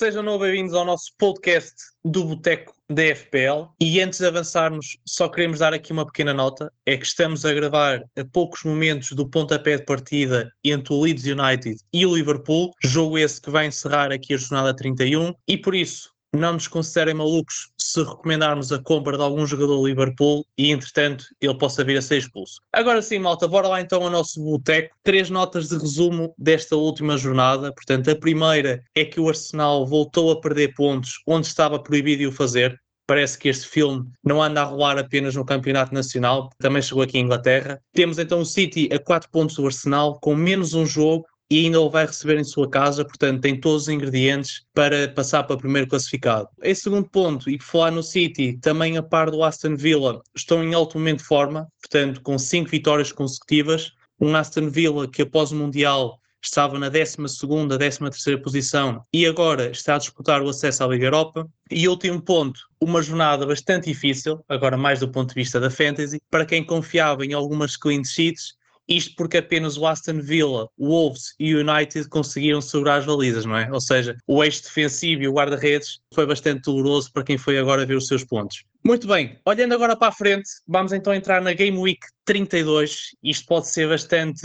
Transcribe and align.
sejam 0.00 0.38
bem-vindos 0.38 0.72
ao 0.72 0.86
nosso 0.86 1.12
podcast 1.18 1.74
do 2.02 2.24
Boteco 2.24 2.72
da 2.88 3.02
FPL. 3.14 3.68
E 3.78 4.00
antes 4.00 4.18
de 4.18 4.24
avançarmos, 4.24 4.96
só 5.04 5.28
queremos 5.28 5.58
dar 5.58 5.74
aqui 5.74 5.92
uma 5.92 6.06
pequena 6.06 6.32
nota: 6.32 6.72
é 6.86 6.96
que 6.96 7.04
estamos 7.04 7.44
a 7.44 7.52
gravar 7.52 8.02
a 8.16 8.24
poucos 8.32 8.64
momentos 8.64 9.12
do 9.12 9.28
pontapé 9.28 9.76
de 9.76 9.84
partida 9.84 10.50
entre 10.64 10.94
o 10.94 11.02
Leeds 11.02 11.26
United 11.26 11.76
e 11.92 12.06
o 12.06 12.14
Liverpool, 12.14 12.72
jogo 12.82 13.18
esse 13.18 13.42
que 13.42 13.50
vai 13.50 13.66
encerrar 13.66 14.10
aqui 14.10 14.32
a 14.32 14.38
jornada 14.38 14.74
31, 14.74 15.34
e 15.46 15.58
por 15.58 15.74
isso 15.74 16.08
não 16.32 16.54
nos 16.54 16.68
considerem 16.68 17.14
malucos 17.14 17.70
se 17.78 18.02
recomendarmos 18.02 18.70
a 18.70 18.78
compra 18.78 19.16
de 19.16 19.22
algum 19.22 19.46
jogador 19.46 19.76
do 19.76 19.86
Liverpool 19.86 20.46
e, 20.56 20.70
entretanto, 20.70 21.24
ele 21.40 21.58
possa 21.58 21.82
vir 21.82 21.98
a 21.98 22.02
ser 22.02 22.18
expulso. 22.18 22.60
Agora 22.72 23.02
sim, 23.02 23.18
malta, 23.18 23.48
bora 23.48 23.68
lá 23.68 23.80
então 23.80 24.02
ao 24.02 24.10
nosso 24.10 24.40
boteco. 24.42 24.94
Três 25.02 25.28
notas 25.28 25.68
de 25.68 25.76
resumo 25.76 26.32
desta 26.38 26.76
última 26.76 27.18
jornada. 27.18 27.72
Portanto, 27.72 28.10
a 28.10 28.16
primeira 28.16 28.82
é 28.94 29.04
que 29.04 29.18
o 29.18 29.28
Arsenal 29.28 29.86
voltou 29.86 30.30
a 30.30 30.40
perder 30.40 30.74
pontos 30.74 31.20
onde 31.26 31.46
estava 31.46 31.82
proibido 31.82 32.20
de 32.20 32.26
o 32.26 32.32
fazer. 32.32 32.80
Parece 33.10 33.36
que 33.36 33.48
este 33.48 33.66
filme 33.66 34.08
não 34.22 34.40
anda 34.40 34.60
a 34.60 34.64
rolar 34.64 34.96
apenas 34.96 35.34
no 35.34 35.44
Campeonato 35.44 35.92
Nacional, 35.92 36.48
também 36.60 36.80
chegou 36.80 37.02
aqui 37.02 37.18
em 37.18 37.22
Inglaterra. 37.22 37.80
Temos 37.92 38.20
então 38.20 38.38
o 38.38 38.46
City 38.46 38.88
a 38.92 39.00
4 39.00 39.28
pontos 39.30 39.56
do 39.56 39.66
Arsenal, 39.66 40.20
com 40.20 40.36
menos 40.36 40.74
um 40.74 40.86
jogo 40.86 41.26
e 41.50 41.64
ainda 41.64 41.80
o 41.80 41.90
vai 41.90 42.06
receber 42.06 42.38
em 42.38 42.44
sua 42.44 42.70
casa, 42.70 43.04
portanto 43.04 43.40
tem 43.40 43.58
todos 43.58 43.82
os 43.82 43.88
ingredientes 43.88 44.62
para 44.72 45.08
passar 45.08 45.42
para 45.42 45.56
primeiro 45.56 45.88
classificado. 45.88 46.48
Em 46.62 46.74
segundo 46.74 47.08
ponto, 47.08 47.50
e 47.50 47.60
falar 47.60 47.90
no 47.90 48.02
City, 48.02 48.56
também 48.58 48.96
a 48.96 49.02
par 49.02 49.30
do 49.30 49.42
Aston 49.42 49.74
Villa, 49.74 50.22
estão 50.34 50.62
em 50.62 50.74
alto 50.74 50.98
momento 50.98 51.18
de 51.18 51.24
forma, 51.24 51.66
portanto 51.82 52.20
com 52.22 52.38
cinco 52.38 52.70
vitórias 52.70 53.10
consecutivas, 53.10 53.92
um 54.20 54.34
Aston 54.36 54.68
Villa 54.68 55.08
que 55.08 55.22
após 55.22 55.50
o 55.50 55.56
Mundial 55.56 56.20
estava 56.42 56.78
na 56.78 56.88
12 56.88 57.16
ª 57.16 57.78
13 57.78 57.98
terceira 57.98 58.40
posição 58.40 59.04
e 59.12 59.26
agora 59.26 59.70
está 59.70 59.96
a 59.96 59.98
disputar 59.98 60.42
o 60.42 60.48
acesso 60.48 60.84
à 60.84 60.86
Liga 60.86 61.06
Europa. 61.06 61.46
E 61.70 61.86
último 61.86 62.20
ponto, 62.20 62.60
uma 62.80 63.02
jornada 63.02 63.44
bastante 63.44 63.86
difícil, 63.86 64.42
agora 64.48 64.76
mais 64.76 65.00
do 65.00 65.10
ponto 65.10 65.28
de 65.28 65.34
vista 65.34 65.60
da 65.60 65.70
Fantasy, 65.70 66.20
para 66.30 66.46
quem 66.46 66.64
confiava 66.64 67.24
em 67.26 67.34
algumas 67.34 67.76
clean 67.76 68.04
sheets, 68.04 68.54
isto 68.90 69.14
porque 69.16 69.38
apenas 69.38 69.76
o 69.76 69.86
Aston 69.86 70.20
Villa, 70.20 70.68
o 70.76 70.88
Wolves 70.88 71.34
e 71.38 71.54
o 71.54 71.60
United 71.60 72.08
conseguiram 72.08 72.60
segurar 72.60 72.96
as 72.96 73.06
balizas, 73.06 73.44
não 73.46 73.56
é? 73.56 73.70
Ou 73.72 73.80
seja, 73.80 74.16
o 74.26 74.42
eixo 74.42 74.64
defensivo 74.64 75.22
e 75.22 75.28
o 75.28 75.32
guarda-redes 75.32 76.00
foi 76.12 76.26
bastante 76.26 76.62
doloroso 76.62 77.12
para 77.12 77.22
quem 77.22 77.38
foi 77.38 77.56
agora 77.56 77.86
ver 77.86 77.96
os 77.96 78.08
seus 78.08 78.24
pontos. 78.24 78.64
Muito 78.84 79.06
bem, 79.06 79.38
olhando 79.46 79.74
agora 79.74 79.94
para 79.94 80.08
a 80.08 80.12
frente, 80.12 80.48
vamos 80.66 80.92
então 80.92 81.14
entrar 81.14 81.40
na 81.40 81.52
Game 81.52 81.78
Week 81.78 82.00
32. 82.24 83.10
Isto 83.22 83.46
pode 83.46 83.68
ser 83.68 83.88
bastante 83.88 84.42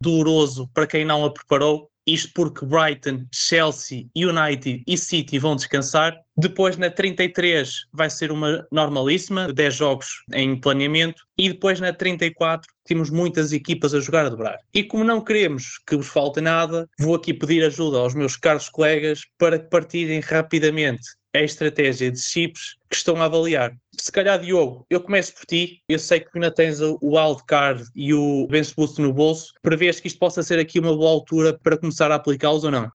doloroso 0.00 0.70
para 0.72 0.86
quem 0.86 1.04
não 1.04 1.24
a 1.24 1.32
preparou. 1.32 1.91
Isto 2.06 2.32
porque 2.34 2.66
Brighton, 2.66 3.26
Chelsea, 3.32 4.06
United 4.16 4.82
e 4.86 4.98
City 4.98 5.38
vão 5.38 5.54
descansar. 5.54 6.18
Depois, 6.36 6.76
na 6.76 6.90
33, 6.90 7.86
vai 7.92 8.10
ser 8.10 8.32
uma 8.32 8.66
normalíssima, 8.72 9.52
10 9.52 9.74
jogos 9.74 10.08
em 10.32 10.58
planeamento. 10.60 11.22
E 11.38 11.48
depois, 11.48 11.78
na 11.78 11.92
34, 11.92 12.68
temos 12.84 13.10
muitas 13.10 13.52
equipas 13.52 13.94
a 13.94 14.00
jogar 14.00 14.26
a 14.26 14.30
dobrar. 14.30 14.58
E 14.74 14.82
como 14.82 15.04
não 15.04 15.20
queremos 15.20 15.78
que 15.86 15.96
vos 15.96 16.08
falte 16.08 16.40
nada, 16.40 16.88
vou 16.98 17.14
aqui 17.14 17.32
pedir 17.32 17.64
ajuda 17.64 17.98
aos 17.98 18.14
meus 18.14 18.36
caros 18.36 18.68
colegas 18.68 19.22
para 19.38 19.58
que 19.58 19.70
partilhem 19.70 20.20
rapidamente 20.20 21.02
a 21.34 21.40
estratégia 21.40 22.10
de 22.10 22.20
chips 22.20 22.76
que 22.90 22.96
estão 22.96 23.16
a 23.16 23.24
avaliar. 23.24 23.72
Se 23.98 24.10
calhar, 24.10 24.40
Diogo, 24.40 24.86
eu 24.88 25.00
começo 25.02 25.34
por 25.34 25.44
ti. 25.44 25.82
Eu 25.88 25.98
sei 25.98 26.20
que 26.20 26.30
ainda 26.34 26.50
tens 26.50 26.80
o 26.80 26.98
wildcard 27.02 27.84
e 27.94 28.14
o 28.14 28.46
Bench 28.48 28.74
Boost 28.74 29.00
no 29.00 29.12
bolso. 29.12 29.52
Prevês 29.62 30.00
que 30.00 30.08
isto 30.08 30.18
possa 30.18 30.42
ser 30.42 30.58
aqui 30.58 30.80
uma 30.80 30.96
boa 30.96 31.10
altura 31.10 31.58
para 31.58 31.78
começar 31.78 32.10
a 32.10 32.14
aplicá-los 32.14 32.64
ou 32.64 32.70
não? 32.70 32.90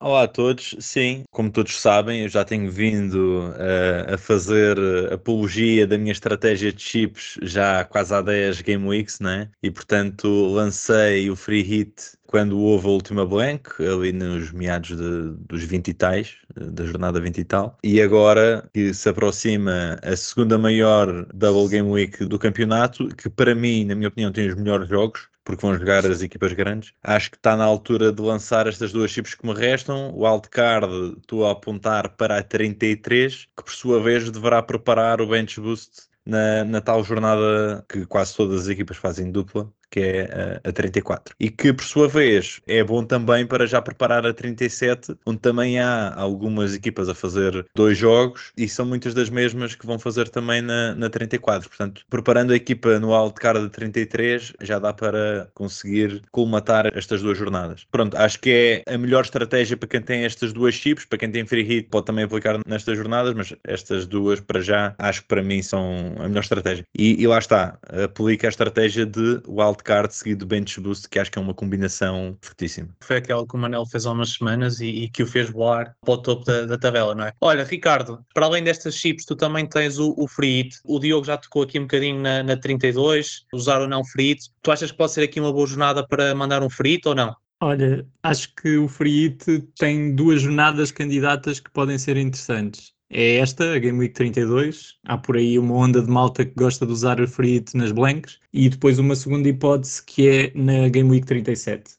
Olá 0.00 0.22
a 0.22 0.28
todos, 0.28 0.76
sim, 0.78 1.24
como 1.28 1.50
todos 1.50 1.80
sabem, 1.80 2.22
eu 2.22 2.28
já 2.28 2.44
tenho 2.44 2.70
vindo 2.70 3.50
uh, 3.50 4.14
a 4.14 4.16
fazer 4.16 4.78
apologia 5.12 5.88
da 5.88 5.98
minha 5.98 6.12
estratégia 6.12 6.72
de 6.72 6.80
chips 6.80 7.36
já 7.42 7.84
quase 7.84 8.14
há 8.14 8.22
10 8.22 8.60
Game 8.60 8.86
Weeks, 8.86 9.18
né? 9.18 9.50
E 9.60 9.72
portanto 9.72 10.28
lancei 10.52 11.28
o 11.28 11.34
free 11.34 11.62
hit 11.62 12.16
quando 12.28 12.60
houve 12.60 12.86
a 12.86 12.90
última 12.90 13.26
blank, 13.26 13.70
ali 13.80 14.12
nos 14.12 14.52
meados 14.52 14.96
de, 14.96 15.34
dos 15.48 15.64
20 15.64 15.88
e 15.88 15.94
tais, 15.94 16.36
da 16.54 16.84
jornada 16.84 17.20
20 17.20 17.38
e 17.38 17.44
tal, 17.44 17.76
e 17.82 18.00
agora 18.00 18.68
que 18.72 18.94
se 18.94 19.08
aproxima 19.08 19.98
a 20.02 20.14
segunda 20.14 20.58
maior 20.58 21.26
Double 21.34 21.68
Game 21.68 21.88
Week 21.90 22.24
do 22.26 22.38
campeonato, 22.38 23.08
que 23.16 23.28
para 23.28 23.54
mim, 23.54 23.84
na 23.84 23.94
minha 23.96 24.08
opinião, 24.08 24.30
tem 24.30 24.46
os 24.48 24.54
melhores 24.54 24.88
jogos, 24.88 25.28
porque 25.48 25.62
vão 25.62 25.74
jogar 25.78 26.04
as 26.04 26.20
equipas 26.20 26.52
grandes. 26.52 26.92
Acho 27.02 27.30
que 27.30 27.38
está 27.38 27.56
na 27.56 27.64
altura 27.64 28.12
de 28.12 28.20
lançar 28.20 28.66
estas 28.66 28.92
duas 28.92 29.10
chips 29.10 29.34
que 29.34 29.46
me 29.46 29.54
restam. 29.54 30.10
O 30.14 30.28
wildcard 30.28 31.16
estou 31.18 31.46
a 31.46 31.52
apontar 31.52 32.10
para 32.16 32.38
a 32.38 32.42
33, 32.42 33.48
que 33.56 33.62
por 33.64 33.72
sua 33.72 33.98
vez 33.98 34.30
deverá 34.30 34.62
preparar 34.62 35.22
o 35.22 35.26
bench 35.26 35.58
boost 35.58 36.02
na, 36.26 36.64
na 36.64 36.82
tal 36.82 37.02
jornada 37.02 37.82
que 37.88 38.04
quase 38.04 38.36
todas 38.36 38.62
as 38.62 38.68
equipas 38.68 38.98
fazem 38.98 39.32
dupla, 39.32 39.72
que 39.90 40.00
é 40.00 40.60
a, 40.64 40.68
a 40.68 40.72
34. 40.72 41.34
E 41.38 41.50
que, 41.50 41.72
por 41.72 41.84
sua 41.84 42.08
vez, 42.08 42.60
é 42.66 42.82
bom 42.82 43.04
também 43.04 43.46
para 43.46 43.66
já 43.66 43.80
preparar 43.80 44.26
a 44.26 44.32
37, 44.32 45.14
onde 45.26 45.38
também 45.38 45.78
há 45.78 46.14
algumas 46.14 46.74
equipas 46.74 47.08
a 47.08 47.14
fazer 47.14 47.66
dois 47.74 47.96
jogos 47.96 48.52
e 48.56 48.68
são 48.68 48.86
muitas 48.86 49.14
das 49.14 49.30
mesmas 49.30 49.74
que 49.74 49.86
vão 49.86 49.98
fazer 49.98 50.28
também 50.28 50.62
na, 50.62 50.94
na 50.94 51.10
34. 51.10 51.68
Portanto, 51.68 52.02
preparando 52.08 52.52
a 52.52 52.56
equipa 52.56 52.98
no 52.98 53.16
wildcard 53.16 53.62
de 53.62 53.70
33, 53.70 54.52
já 54.60 54.78
dá 54.78 54.92
para 54.92 55.48
conseguir 55.54 56.22
colmatar 56.30 56.90
estas 56.96 57.22
duas 57.22 57.38
jornadas. 57.38 57.86
Pronto, 57.90 58.16
acho 58.16 58.40
que 58.40 58.84
é 58.86 58.94
a 58.94 58.98
melhor 58.98 59.24
estratégia 59.24 59.76
para 59.76 59.88
quem 59.88 60.02
tem 60.02 60.24
estas 60.24 60.52
duas 60.52 60.74
chips, 60.74 61.04
para 61.04 61.18
quem 61.18 61.30
tem 61.30 61.46
free 61.46 61.62
hit 61.62 61.88
pode 61.88 62.06
também 62.06 62.24
aplicar 62.24 62.58
nestas 62.66 62.96
jornadas, 62.96 63.34
mas 63.34 63.54
estas 63.64 64.06
duas 64.06 64.40
para 64.40 64.60
já 64.60 64.94
acho 64.98 65.22
que 65.22 65.28
para 65.28 65.42
mim 65.42 65.62
são 65.62 66.14
a 66.18 66.28
melhor 66.28 66.42
estratégia. 66.42 66.84
E, 66.96 67.20
e 67.22 67.26
lá 67.26 67.38
está, 67.38 67.78
aplica 68.04 68.48
a 68.48 68.50
estratégia 68.50 69.06
de 69.06 69.40
wild 69.46 69.77
wildcard 69.78 70.14
seguido 70.14 70.40
do 70.40 70.46
bench 70.46 70.80
boost, 70.80 71.08
que 71.08 71.18
acho 71.18 71.30
que 71.30 71.38
é 71.38 71.42
uma 71.42 71.54
combinação 71.54 72.36
fortíssima. 72.40 72.88
Foi 73.00 73.16
aquela 73.16 73.46
que 73.46 73.54
o 73.54 73.58
Manel 73.58 73.86
fez 73.86 74.06
há 74.06 74.12
umas 74.12 74.30
semanas 74.30 74.80
e, 74.80 74.86
e 74.86 75.08
que 75.08 75.22
o 75.22 75.26
fez 75.26 75.50
voar 75.50 75.94
para 76.04 76.14
o 76.14 76.18
topo 76.18 76.44
da, 76.44 76.66
da, 76.66 76.78
tabela, 76.78 77.14
não 77.14 77.24
é? 77.24 77.32
Olha, 77.40 77.64
Ricardo, 77.64 78.24
para 78.34 78.46
além 78.46 78.62
destas 78.62 78.94
chips, 78.94 79.24
tu 79.24 79.36
também 79.36 79.66
tens 79.66 79.98
o, 79.98 80.14
o 80.16 80.26
free 80.26 80.62
hit. 80.62 80.76
O 80.84 80.98
Diogo 80.98 81.24
já 81.24 81.36
tocou 81.36 81.62
aqui 81.62 81.78
um 81.78 81.82
bocadinho 81.82 82.20
na, 82.20 82.42
na 82.42 82.56
32, 82.56 83.44
usar 83.52 83.80
ou 83.80 83.88
não 83.88 84.04
free 84.04 84.28
hit. 84.28 84.50
Tu 84.62 84.70
achas 84.70 84.90
que 84.90 84.96
pode 84.96 85.12
ser 85.12 85.22
aqui 85.22 85.40
uma 85.40 85.52
boa 85.52 85.66
jornada 85.66 86.06
para 86.06 86.34
mandar 86.34 86.62
um 86.62 86.70
free 86.70 86.92
hit 86.92 87.08
ou 87.08 87.14
não? 87.14 87.34
Olha, 87.60 88.06
acho 88.22 88.54
que 88.54 88.76
o 88.76 88.86
Free 88.86 89.30
Hit 89.30 89.68
tem 89.76 90.14
duas 90.14 90.42
jornadas 90.42 90.92
candidatas 90.92 91.58
que 91.58 91.68
podem 91.72 91.98
ser 91.98 92.16
interessantes 92.16 92.92
é 93.10 93.36
esta, 93.36 93.74
a 93.74 93.78
Game 93.78 93.98
Week 93.98 94.14
32. 94.14 94.98
Há 95.04 95.18
por 95.18 95.36
aí 95.36 95.58
uma 95.58 95.74
onda 95.74 96.02
de 96.02 96.10
malta 96.10 96.44
que 96.44 96.54
gosta 96.54 96.86
de 96.86 96.92
usar 96.92 97.20
o 97.20 97.28
free 97.28 97.64
nas 97.74 97.92
blanks. 97.92 98.38
E 98.52 98.68
depois 98.68 98.98
uma 98.98 99.16
segunda 99.16 99.48
hipótese 99.48 100.04
que 100.04 100.28
é 100.28 100.52
na 100.54 100.88
Game 100.88 101.10
Week 101.10 101.26
37. 101.26 101.97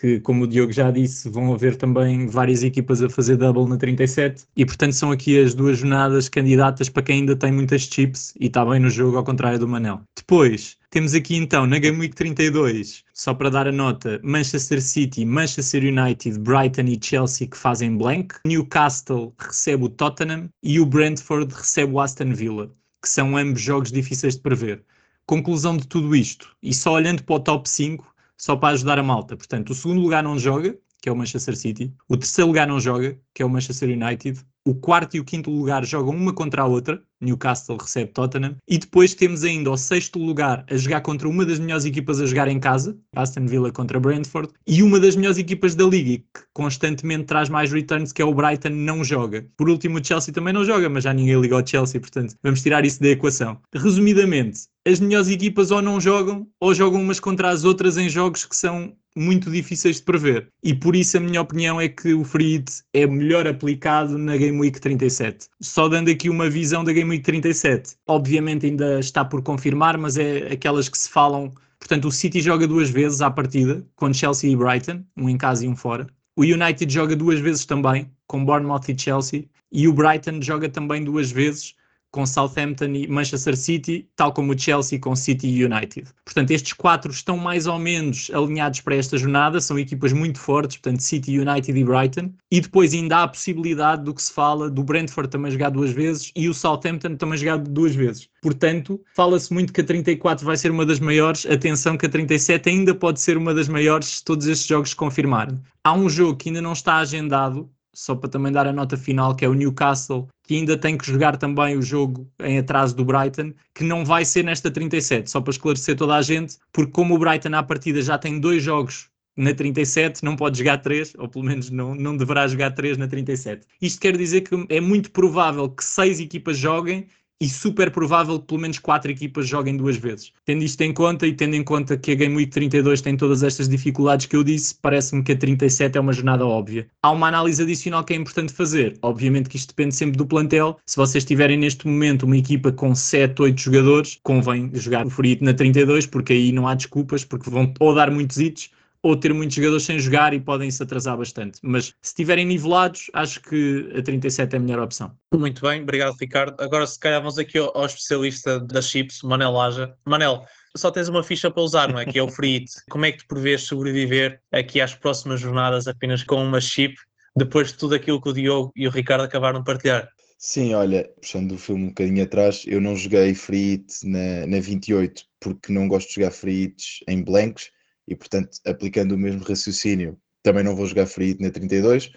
Que, 0.00 0.20
como 0.20 0.44
o 0.44 0.46
Diogo 0.46 0.72
já 0.72 0.92
disse, 0.92 1.28
vão 1.28 1.52
haver 1.52 1.74
também 1.74 2.28
várias 2.28 2.62
equipas 2.62 3.02
a 3.02 3.10
fazer 3.10 3.36
double 3.36 3.68
na 3.68 3.76
37. 3.76 4.44
E, 4.56 4.64
portanto, 4.64 4.92
são 4.92 5.10
aqui 5.10 5.36
as 5.36 5.54
duas 5.54 5.78
jornadas 5.78 6.28
candidatas 6.28 6.88
para 6.88 7.02
quem 7.02 7.16
ainda 7.16 7.34
tem 7.34 7.50
muitas 7.50 7.82
chips 7.82 8.32
e 8.38 8.46
está 8.46 8.64
bem 8.64 8.78
no 8.78 8.90
jogo, 8.90 9.16
ao 9.16 9.24
contrário 9.24 9.58
do 9.58 9.66
Manel. 9.66 10.00
Depois, 10.16 10.76
temos 10.90 11.14
aqui 11.14 11.36
então 11.36 11.66
na 11.66 11.78
Game 11.78 11.98
Week 11.98 12.14
32, 12.14 13.04
só 13.12 13.34
para 13.34 13.50
dar 13.50 13.66
a 13.66 13.72
nota, 13.72 14.20
Manchester 14.22 14.80
City, 14.80 15.24
Manchester 15.24 15.82
United, 15.82 16.38
Brighton 16.38 16.86
e 16.86 16.98
Chelsea 17.02 17.48
que 17.48 17.56
fazem 17.56 17.96
blank, 17.96 18.36
Newcastle 18.46 19.34
recebe 19.38 19.84
o 19.84 19.88
Tottenham 19.88 20.48
e 20.62 20.80
o 20.80 20.86
Brentford 20.86 21.52
recebe 21.52 21.92
o 21.92 22.00
Aston 22.00 22.32
Villa, 22.32 22.70
que 23.02 23.08
são 23.08 23.36
ambos 23.36 23.60
jogos 23.60 23.90
difíceis 23.90 24.36
de 24.36 24.42
prever. 24.42 24.82
Conclusão 25.26 25.76
de 25.76 25.86
tudo 25.86 26.16
isto, 26.16 26.56
e 26.62 26.72
só 26.72 26.92
olhando 26.92 27.22
para 27.24 27.34
o 27.34 27.40
top 27.40 27.68
5, 27.68 28.06
só 28.38 28.56
para 28.56 28.74
ajudar 28.74 28.98
a 28.98 29.02
malta. 29.02 29.36
Portanto, 29.36 29.70
o 29.70 29.74
segundo 29.74 30.00
lugar 30.00 30.22
não 30.22 30.38
joga, 30.38 30.78
que 31.00 31.08
é 31.08 31.12
o 31.12 31.16
Manchester 31.16 31.56
City. 31.56 31.92
O 32.08 32.16
terceiro 32.16 32.48
lugar 32.48 32.66
não 32.66 32.80
joga, 32.80 33.18
que 33.34 33.42
é 33.42 33.46
o 33.46 33.50
Manchester 33.50 33.90
United. 33.90 34.40
O 34.64 34.74
quarto 34.74 35.16
e 35.16 35.20
o 35.20 35.24
quinto 35.24 35.50
lugar 35.50 35.84
jogam 35.86 36.14
uma 36.14 36.32
contra 36.32 36.62
a 36.62 36.66
outra. 36.66 37.02
Newcastle 37.20 37.78
recebe 37.78 38.12
Tottenham. 38.12 38.56
E 38.68 38.76
depois 38.78 39.14
temos 39.14 39.42
ainda 39.42 39.70
o 39.70 39.76
sexto 39.76 40.18
lugar 40.18 40.64
a 40.70 40.76
jogar 40.76 41.00
contra 41.00 41.28
uma 41.28 41.44
das 41.44 41.58
melhores 41.58 41.84
equipas 41.84 42.20
a 42.20 42.26
jogar 42.26 42.48
em 42.48 42.60
casa, 42.60 42.96
Aston 43.16 43.46
Villa 43.46 43.72
contra 43.72 43.98
Brentford. 43.98 44.52
E 44.66 44.82
uma 44.82 45.00
das 45.00 45.16
melhores 45.16 45.38
equipas 45.38 45.74
da 45.74 45.84
Liga, 45.84 46.22
que 46.34 46.42
constantemente 46.52 47.24
traz 47.24 47.48
mais 47.48 47.72
returns, 47.72 48.12
que 48.12 48.20
é 48.20 48.24
o 48.24 48.34
Brighton, 48.34 48.70
não 48.70 49.02
joga. 49.02 49.46
Por 49.56 49.70
último, 49.70 49.98
o 49.98 50.04
Chelsea 50.04 50.34
também 50.34 50.52
não 50.52 50.64
joga, 50.64 50.88
mas 50.88 51.04
já 51.04 51.12
ninguém 51.12 51.40
liga 51.40 51.56
ao 51.56 51.66
Chelsea, 51.66 52.00
portanto 52.00 52.34
vamos 52.42 52.62
tirar 52.62 52.84
isso 52.84 53.00
da 53.00 53.08
equação. 53.08 53.58
Resumidamente, 53.74 54.60
as 54.86 55.00
melhores 55.00 55.28
equipas 55.28 55.70
ou 55.70 55.80
não 55.80 56.00
jogam, 56.00 56.46
ou 56.60 56.74
jogam 56.74 57.00
umas 57.00 57.20
contra 57.20 57.50
as 57.50 57.64
outras 57.64 57.96
em 57.96 58.08
jogos 58.08 58.44
que 58.44 58.56
são 58.56 58.94
muito 59.18 59.50
difíceis 59.50 59.96
de 59.96 60.02
prever. 60.02 60.48
E 60.62 60.74
por 60.74 60.94
isso 60.94 61.16
a 61.16 61.20
minha 61.20 61.40
opinião 61.40 61.80
é 61.80 61.88
que 61.88 62.14
o 62.14 62.24
free 62.24 62.52
hit 62.52 62.82
é 62.92 63.06
melhor 63.06 63.46
aplicado 63.46 64.16
na 64.16 64.36
Game 64.36 64.58
Week 64.58 64.80
37. 64.80 65.48
Só 65.60 65.88
dando 65.88 66.10
aqui 66.10 66.30
uma 66.30 66.48
visão 66.48 66.84
da 66.84 66.92
Game 66.92 67.10
Week 67.10 67.24
37. 67.24 67.96
Obviamente 68.06 68.66
ainda 68.66 69.00
está 69.00 69.24
por 69.24 69.42
confirmar, 69.42 69.98
mas 69.98 70.16
é 70.16 70.52
aquelas 70.52 70.88
que 70.88 70.96
se 70.96 71.08
falam. 71.08 71.52
Portanto, 71.78 72.08
o 72.08 72.12
City 72.12 72.40
joga 72.40 72.66
duas 72.66 72.90
vezes 72.90 73.20
à 73.20 73.30
partida, 73.30 73.84
com 73.96 74.12
Chelsea 74.12 74.50
e 74.50 74.56
Brighton, 74.56 75.02
um 75.16 75.28
em 75.28 75.36
casa 75.36 75.64
e 75.64 75.68
um 75.68 75.76
fora. 75.76 76.06
O 76.36 76.42
United 76.42 76.92
joga 76.92 77.16
duas 77.16 77.40
vezes 77.40 77.64
também, 77.64 78.10
com 78.26 78.44
Bournemouth 78.44 78.88
e 78.88 78.96
Chelsea, 78.98 79.44
e 79.72 79.88
o 79.88 79.92
Brighton 79.92 80.40
joga 80.40 80.68
também 80.68 81.02
duas 81.02 81.30
vezes 81.30 81.74
com 82.10 82.24
Southampton 82.24 82.86
e 82.94 83.06
Manchester 83.06 83.56
City, 83.56 84.08
tal 84.16 84.32
como 84.32 84.52
o 84.52 84.58
Chelsea 84.58 84.98
com 84.98 85.14
City 85.14 85.46
e 85.48 85.64
United. 85.64 86.08
Portanto, 86.24 86.50
estes 86.50 86.72
quatro 86.72 87.10
estão 87.10 87.36
mais 87.36 87.66
ou 87.66 87.78
menos 87.78 88.30
alinhados 88.32 88.80
para 88.80 88.96
esta 88.96 89.18
jornada, 89.18 89.60
são 89.60 89.78
equipas 89.78 90.12
muito 90.12 90.38
fortes, 90.38 90.78
portanto, 90.78 91.02
City, 91.02 91.38
United 91.38 91.78
e 91.78 91.84
Brighton. 91.84 92.32
E 92.50 92.60
depois 92.60 92.94
ainda 92.94 93.18
há 93.18 93.22
a 93.24 93.28
possibilidade 93.28 94.04
do 94.04 94.14
que 94.14 94.22
se 94.22 94.32
fala 94.32 94.70
do 94.70 94.82
Brentford 94.82 95.30
também 95.30 95.50
jogar 95.50 95.70
duas 95.70 95.90
vezes 95.90 96.32
e 96.34 96.48
o 96.48 96.54
Southampton 96.54 97.16
também 97.16 97.38
jogar 97.38 97.58
duas 97.58 97.94
vezes. 97.94 98.28
Portanto, 98.40 99.00
fala-se 99.14 99.52
muito 99.52 99.72
que 99.72 99.80
a 99.80 99.84
34 99.84 100.44
vai 100.44 100.56
ser 100.56 100.70
uma 100.70 100.86
das 100.86 101.00
maiores, 101.00 101.44
atenção 101.46 101.96
que 101.96 102.06
a 102.06 102.08
37 102.08 102.68
ainda 102.68 102.94
pode 102.94 103.20
ser 103.20 103.36
uma 103.36 103.52
das 103.52 103.68
maiores 103.68 104.08
se 104.08 104.24
todos 104.24 104.46
estes 104.46 104.66
jogos 104.66 104.94
confirmarem. 104.94 105.58
Há 105.84 105.92
um 105.92 106.08
jogo 106.08 106.36
que 106.36 106.48
ainda 106.48 106.62
não 106.62 106.72
está 106.72 106.96
agendado, 106.98 107.70
só 107.94 108.14
para 108.14 108.30
também 108.30 108.52
dar 108.52 108.66
a 108.66 108.72
nota 108.72 108.96
final, 108.96 109.34
que 109.34 109.44
é 109.44 109.48
o 109.48 109.54
Newcastle, 109.54 110.28
que 110.48 110.56
ainda 110.56 110.78
tem 110.78 110.96
que 110.96 111.06
jogar 111.06 111.36
também 111.36 111.76
o 111.76 111.82
jogo 111.82 112.26
em 112.42 112.58
atraso 112.58 112.96
do 112.96 113.04
Brighton, 113.04 113.52
que 113.74 113.84
não 113.84 114.02
vai 114.02 114.24
ser 114.24 114.42
nesta 114.42 114.70
37, 114.70 115.30
só 115.30 115.42
para 115.42 115.50
esclarecer 115.50 115.94
toda 115.94 116.14
a 116.14 116.22
gente, 116.22 116.56
porque 116.72 116.90
como 116.90 117.14
o 117.14 117.18
Brighton 117.18 117.54
à 117.54 117.62
partida 117.62 118.00
já 118.00 118.16
tem 118.16 118.40
dois 118.40 118.62
jogos 118.62 119.10
na 119.36 119.52
37, 119.52 120.24
não 120.24 120.36
pode 120.36 120.56
jogar 120.56 120.78
três, 120.78 121.12
ou 121.18 121.28
pelo 121.28 121.44
menos 121.44 121.68
não, 121.68 121.94
não 121.94 122.16
deverá 122.16 122.48
jogar 122.48 122.70
três 122.70 122.96
na 122.96 123.06
37. 123.06 123.66
Isto 123.80 124.00
quer 124.00 124.16
dizer 124.16 124.40
que 124.40 124.66
é 124.70 124.80
muito 124.80 125.10
provável 125.10 125.68
que 125.68 125.84
seis 125.84 126.18
equipas 126.18 126.56
joguem 126.56 127.06
e 127.40 127.48
super 127.48 127.90
provável 127.90 128.38
que 128.40 128.46
pelo 128.46 128.60
menos 128.60 128.78
quatro 128.78 129.10
equipas 129.10 129.46
joguem 129.46 129.76
duas 129.76 129.96
vezes. 129.96 130.32
Tendo 130.44 130.64
isto 130.64 130.80
em 130.80 130.92
conta 130.92 131.26
e 131.26 131.32
tendo 131.32 131.54
em 131.54 131.62
conta 131.62 131.96
que 131.96 132.10
a 132.10 132.14
Game 132.14 132.34
Week 132.34 132.50
32 132.50 133.00
tem 133.00 133.16
todas 133.16 133.42
estas 133.42 133.68
dificuldades 133.68 134.26
que 134.26 134.36
eu 134.36 134.42
disse, 134.42 134.74
parece-me 134.82 135.22
que 135.22 135.32
a 135.32 135.36
37 135.36 135.96
é 135.96 136.00
uma 136.00 136.12
jornada 136.12 136.44
óbvia. 136.44 136.88
Há 137.02 137.10
uma 137.12 137.28
análise 137.28 137.62
adicional 137.62 138.02
que 138.02 138.12
é 138.12 138.16
importante 138.16 138.52
fazer. 138.52 138.98
Obviamente 139.02 139.48
que 139.48 139.56
isto 139.56 139.68
depende 139.68 139.94
sempre 139.94 140.16
do 140.16 140.26
plantel. 140.26 140.78
Se 140.86 140.96
vocês 140.96 141.24
tiverem 141.24 141.56
neste 141.56 141.86
momento 141.86 142.24
uma 142.24 142.36
equipa 142.36 142.72
com 142.72 142.94
7, 142.94 143.40
8 143.40 143.60
jogadores, 143.60 144.18
convém 144.22 144.70
jogar 144.74 145.06
o 145.06 145.10
Frito 145.10 145.44
na 145.44 145.54
32, 145.54 146.06
porque 146.06 146.32
aí 146.32 146.52
não 146.52 146.66
há 146.66 146.74
desculpas, 146.74 147.24
porque 147.24 147.50
vão 147.50 147.72
ou 147.78 147.94
dar 147.94 148.10
muitos 148.10 148.38
hits 148.38 148.70
ou 149.08 149.16
ter 149.16 149.32
muitos 149.32 149.56
jogadores 149.56 149.84
sem 149.84 149.98
jogar 149.98 150.34
e 150.34 150.40
podem 150.40 150.70
se 150.70 150.82
atrasar 150.82 151.16
bastante. 151.16 151.58
Mas 151.62 151.86
se 151.86 151.94
estiverem 152.02 152.44
nivelados, 152.44 153.10
acho 153.14 153.40
que 153.40 153.90
a 153.96 154.02
37 154.02 154.52
é 154.52 154.56
a 154.58 154.60
melhor 154.60 154.80
opção. 154.80 155.16
Muito 155.32 155.62
bem, 155.62 155.80
obrigado 155.80 156.14
Ricardo. 156.20 156.62
Agora 156.62 156.86
se 156.86 157.00
calhar 157.00 157.18
vamos 157.18 157.38
aqui 157.38 157.56
ao, 157.56 157.74
ao 157.74 157.86
especialista 157.86 158.60
das 158.60 158.90
chips, 158.90 159.22
Manel 159.22 159.52
Laja. 159.52 159.94
Manel, 160.06 160.44
só 160.76 160.90
tens 160.90 161.08
uma 161.08 161.22
ficha 161.22 161.50
para 161.50 161.62
usar, 161.62 161.90
não 161.90 161.98
é? 161.98 162.04
Que 162.04 162.18
é 162.18 162.22
o 162.22 162.28
Free 162.28 162.58
Hit. 162.58 162.70
Como 162.90 163.06
é 163.06 163.12
que 163.12 163.18
te 163.18 163.26
prevês 163.26 163.62
sobreviver 163.62 164.42
aqui 164.52 164.78
às 164.78 164.94
próximas 164.94 165.40
jornadas 165.40 165.86
apenas 165.86 166.22
com 166.22 166.44
uma 166.44 166.60
chip, 166.60 166.94
depois 167.34 167.68
de 167.68 167.78
tudo 167.78 167.94
aquilo 167.94 168.20
que 168.20 168.28
o 168.28 168.34
Diogo 168.34 168.72
e 168.76 168.86
o 168.86 168.90
Ricardo 168.90 169.22
acabaram 169.22 169.60
de 169.60 169.64
partilhar? 169.64 170.06
Sim, 170.36 170.74
olha, 170.74 171.08
puxando 171.18 171.52
o 171.52 171.58
filme 171.58 171.84
um 171.84 171.88
bocadinho 171.88 172.22
atrás, 172.22 172.62
eu 172.66 172.78
não 172.78 172.94
joguei 172.94 173.34
Free 173.34 173.70
Hit 173.70 173.86
na, 174.04 174.46
na 174.46 174.60
28 174.60 175.22
porque 175.40 175.72
não 175.72 175.88
gosto 175.88 176.08
de 176.08 176.16
jogar 176.16 176.30
Free 176.30 176.64
Hits 176.64 176.98
em 177.08 177.24
blancos 177.24 177.70
e, 178.08 178.16
portanto, 178.16 178.58
aplicando 178.66 179.12
o 179.12 179.18
mesmo 179.18 179.44
raciocínio, 179.44 180.18
também 180.42 180.64
não 180.64 180.74
vou 180.74 180.86
jogar 180.86 181.06
free 181.06 181.26
hit 181.28 181.42
na 181.42 181.50
32. 181.50 182.10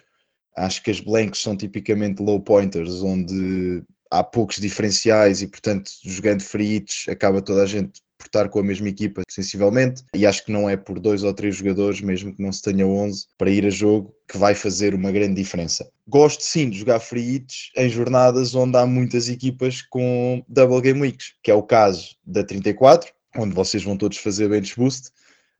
Acho 0.55 0.83
que 0.83 0.91
as 0.91 0.99
blanks 0.99 1.41
são 1.41 1.55
tipicamente 1.55 2.21
low 2.21 2.41
pointers, 2.41 3.01
onde 3.01 3.83
há 4.09 4.23
poucos 4.23 4.57
diferenciais 4.57 5.41
e, 5.41 5.47
portanto, 5.47 5.91
jogando 6.03 6.41
free 6.41 6.75
hits, 6.75 7.07
acaba 7.07 7.41
toda 7.41 7.63
a 7.63 7.65
gente 7.65 8.01
por 8.17 8.27
estar 8.27 8.49
com 8.49 8.59
a 8.59 8.63
mesma 8.63 8.87
equipa, 8.87 9.23
sensivelmente. 9.29 10.03
E 10.13 10.25
acho 10.27 10.45
que 10.45 10.51
não 10.51 10.69
é 10.69 10.77
por 10.77 10.99
dois 10.99 11.23
ou 11.23 11.33
três 11.33 11.55
jogadores, 11.55 12.01
mesmo 12.01 12.35
que 12.35 12.41
não 12.41 12.51
se 12.51 12.61
tenha 12.61 12.85
11, 12.85 13.25
para 13.37 13.49
ir 13.49 13.65
a 13.65 13.69
jogo, 13.69 14.13
que 14.29 14.37
vai 14.37 14.53
fazer 14.53 14.93
uma 14.93 15.11
grande 15.11 15.35
diferença. 15.35 15.89
Gosto 16.07 16.43
sim 16.43 16.69
de 16.69 16.77
jogar 16.77 16.99
free 16.99 17.35
hits 17.35 17.71
em 17.75 17.89
jornadas 17.89 18.53
onde 18.53 18.77
há 18.77 18.85
muitas 18.85 19.27
equipas 19.27 19.81
com 19.81 20.43
double 20.47 20.81
game 20.81 21.01
weeks, 21.01 21.33
que 21.41 21.49
é 21.49 21.53
o 21.53 21.63
caso 21.63 22.15
da 22.23 22.43
34, 22.43 23.11
onde 23.37 23.55
vocês 23.55 23.83
vão 23.83 23.97
todos 23.97 24.17
fazer 24.17 24.49
bench 24.49 24.75
boost 24.77 25.09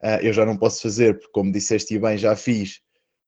Uh, 0.03 0.19
eu 0.21 0.33
já 0.33 0.45
não 0.45 0.57
posso 0.57 0.81
fazer, 0.81 1.13
porque, 1.13 1.31
como 1.31 1.51
disseste 1.51 1.98
bem, 2.00 2.18
já 2.18 2.36
fiz 2.36 2.80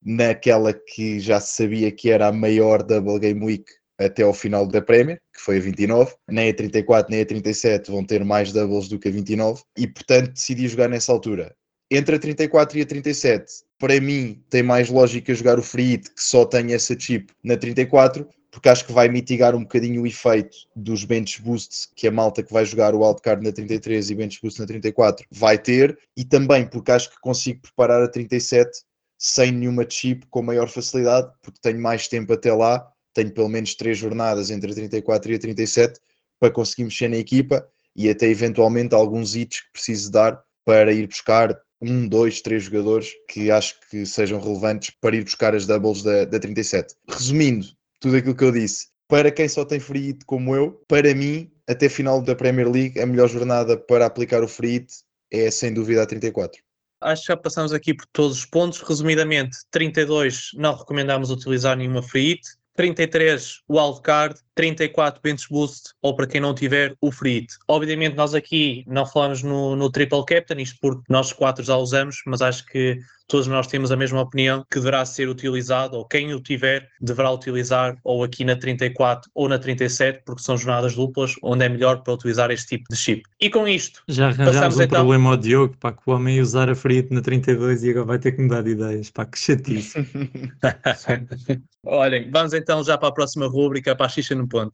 naquela 0.04 0.74
que 0.74 1.20
já 1.20 1.40
se 1.40 1.56
sabia 1.56 1.92
que 1.92 2.10
era 2.10 2.28
a 2.28 2.31
maior 2.31 2.84
Double 2.84 3.20
Game 3.20 3.44
Week 3.46 3.66
até 3.98 4.24
ao 4.24 4.34
final 4.34 4.68
da 4.68 4.81
Premier, 4.81 5.22
que 5.34 5.42
foi 5.42 5.58
a 5.58 5.62
29. 5.62 6.14
Nem 6.30 6.50
a 6.50 6.54
34 6.54 7.12
nem 7.12 7.22
a 7.22 7.25
37 7.25 7.92
vão 7.92 8.04
ter 8.04 8.24
mais 8.25 8.52
doubles 8.52 8.88
do 8.88 9.00
que 9.00 9.08
a 9.08 9.12
29 9.12 9.62
e, 9.78 9.88
portanto, 9.88 10.34
decidi 10.34 10.68
jogar 10.68 10.90
nessa 10.90 11.12
altura. 11.12 11.56
Entre 11.92 12.16
a 12.16 12.20
34 12.20 12.80
e 12.80 12.81
a 12.81 12.86
37, 12.86 13.46
para 13.78 14.00
mim, 14.02 14.44
tem 14.50 14.64
mais 14.64 14.90
lógica 14.90 15.34
jogar 15.34 15.60
o 15.60 15.64
Free 15.64 15.92
Hit, 15.92 16.10
que 16.10 16.24
só 16.24 16.44
tem 16.46 16.74
essa 16.74 16.98
chip 16.98 17.31
na 17.44 17.56
34, 17.56 18.28
porque 18.54 18.70
acho 18.70 18.86
que 18.86 18.94
vai 18.94 19.10
mitigar 19.10 19.56
um 19.56 19.64
bocadinho 19.64 20.04
o 20.04 20.08
efeito 20.08 20.56
dos 20.76 21.04
bench 21.04 21.42
boosts 21.42 21.90
que 21.96 22.08
a 22.08 22.12
malta 22.12 22.44
que 22.44 22.54
vai 22.54 22.64
jogar 22.64 22.94
o 22.94 23.04
wildcard 23.04 23.44
na 23.44 23.52
33 23.52 24.12
e 24.12 24.16
bench 24.16 24.40
boost 24.44 24.60
na 24.60 24.68
34 24.68 25.26
vai 25.32 25.58
ter, 25.58 25.98
e 26.16 26.24
também 26.24 26.64
porque 26.68 26.92
acho 26.92 27.10
que 27.10 27.20
consigo 27.20 27.62
preparar 27.62 28.04
a 28.04 28.08
37 28.08 28.70
sem 29.18 29.52
nenhuma 29.52 29.90
chip 29.90 30.28
com 30.30 30.44
maior 30.44 30.70
facilidade, 30.70 31.32
porque 31.42 31.60
tenho 31.64 31.82
mais 31.82 32.08
tempo 32.08 32.32
até 32.32 32.54
lá, 32.54 32.88
tenho 33.12 33.32
pelo 33.34 33.50
menos 33.50 33.74
três 33.74 33.98
jornadas 33.98 34.52
entre 34.52 34.72
a 34.72 34.76
34 34.76 35.32
e 35.32 35.36
a 35.36 35.40
37 35.40 36.00
para 36.40 36.52
conseguir 36.52 36.84
mexer 36.84 37.08
na 37.08 37.18
equipa 37.18 37.68
e 37.96 38.08
até 38.08 38.28
eventualmente 38.28 38.94
alguns 38.94 39.36
hits 39.36 39.62
que 39.62 39.72
preciso 39.74 40.12
dar 40.12 40.40
para 40.64 40.94
ir 40.94 41.08
buscar 41.08 41.60
um, 41.82 42.08
dois, 42.08 42.40
três 42.40 42.64
jogadores 42.64 43.12
que 43.28 43.50
acho 43.50 43.80
que 43.90 44.06
sejam 44.06 44.40
relevantes 44.40 44.96
para 45.02 45.16
ir 45.16 45.24
buscar 45.24 45.56
as 45.56 45.66
doubles 45.66 46.04
da, 46.04 46.26
da 46.26 46.40
37. 46.40 46.94
Resumindo, 47.10 47.68
tudo 48.04 48.18
aquilo 48.18 48.36
que 48.36 48.44
eu 48.44 48.52
disse. 48.52 48.88
Para 49.08 49.32
quem 49.32 49.48
só 49.48 49.64
tem 49.64 49.80
free 49.80 50.08
hit 50.08 50.26
como 50.26 50.54
eu, 50.54 50.84
para 50.90 51.16
mim, 51.16 51.50
até 51.68 51.88
final 51.88 52.22
da 52.22 52.36
Premier 52.36 52.70
League, 52.70 53.00
a 53.00 53.06
melhor 53.06 53.30
jornada 53.30 53.78
para 53.78 54.06
aplicar 54.06 54.44
o 54.44 54.48
free 54.48 54.80
hit 54.80 54.88
é 55.32 55.50
sem 55.50 55.74
dúvida 55.74 56.04
a 56.04 56.06
34. 56.06 56.62
Acho 57.01 57.22
que 57.22 57.27
já 57.30 57.38
passamos 57.38 57.72
aqui 57.72 57.94
por 57.94 58.06
todos 58.12 58.38
os 58.39 58.46
pontos. 58.46 58.82
Resumidamente, 58.82 59.58
32 59.72 60.50
não 60.56 60.75
recomendamos 60.75 61.32
utilizar 61.32 61.77
nenhuma 61.77 62.04
free 62.04 62.32
hit. 62.32 62.42
33 62.75 63.62
wildcard, 63.70 64.36
34 64.56 65.22
bench 65.22 65.48
boost 65.48 65.94
ou 66.01 66.16
para 66.16 66.25
quem 66.25 66.42
não 66.42 66.56
tiver 66.56 66.96
o 67.00 67.12
free 67.12 67.42
hit. 67.42 67.54
Obviamente 67.68 68.16
nós 68.16 68.34
aqui 68.34 68.84
não 68.88 69.06
falamos 69.06 69.44
no, 69.44 69.75
no 69.75 69.92
triple 69.92 70.25
captain, 70.25 70.62
isto 70.62 70.77
porque 70.82 71.04
nós 71.08 71.32
quatro 71.32 71.63
já 71.63 71.77
usamos, 71.77 72.18
mas 72.25 72.42
acho 72.42 72.66
que 72.66 72.98
todos 73.27 73.48
nós 73.48 73.68
temos 73.68 73.92
a 73.92 73.96
mesma 73.96 74.22
opinião 74.22 74.65
que 74.70 74.80
deverá 74.80 75.06
ser 75.06 75.30
utilizado, 75.30 75.98
ou 75.98 76.06
quem 76.06 76.34
o 76.34 76.39
tiver 76.39 76.88
deverá 77.01 77.32
utilizar, 77.32 77.98
ou 78.03 78.24
aqui 78.24 78.44
na 78.44 78.56
34 78.56 79.30
ou 79.34 79.50
na 79.50 79.58
37, 79.58 80.22
porque 80.25 80.42
são 80.42 80.58
jornadas 80.58 80.96
duplas, 80.96 81.36
onde 81.42 81.65
é 81.65 81.70
melhor 81.70 82.03
para 82.03 82.13
utilizar 82.13 82.51
este 82.51 82.77
tipo 82.77 82.86
de 82.89 82.96
chip. 82.96 83.24
E 83.39 83.50
com 83.50 83.68
isto, 83.68 84.01
já 84.08 84.27
arranjámos 84.27 84.77
um 84.77 84.82
então... 84.82 85.00
problema 85.00 85.32
ao 85.32 85.38
Diogo, 85.38 85.75
para 85.80 85.94
que 85.94 86.01
o 86.06 86.13
homem 86.13 86.36
ia 86.36 86.42
usar 86.42 86.70
a 86.70 86.75
Free 86.75 87.08
na 87.10 87.22
32 87.22 87.84
e 87.84 87.89
agora 87.89 88.06
vai 88.06 88.20
ter 88.20 88.34
que 88.34 88.42
mudar 88.42 88.62
de 88.62 88.72
ideias, 88.72 89.10
para 89.10 89.25
que 89.25 89.39
chatice. 89.39 89.94
Olhem, 91.86 92.30
vamos 92.32 92.53
então 92.53 92.84
já 92.84 92.98
para 92.98 93.10
a 93.10 93.12
próxima 93.12 93.48
rúbrica, 93.48 93.96
para 93.96 94.06
a 94.06 94.10
xixa 94.10 94.36
no 94.36 94.48
ponto. 94.48 94.74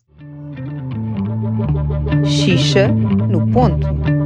Xixa 2.26 2.88
no 2.88 3.48
ponto. 3.52 4.19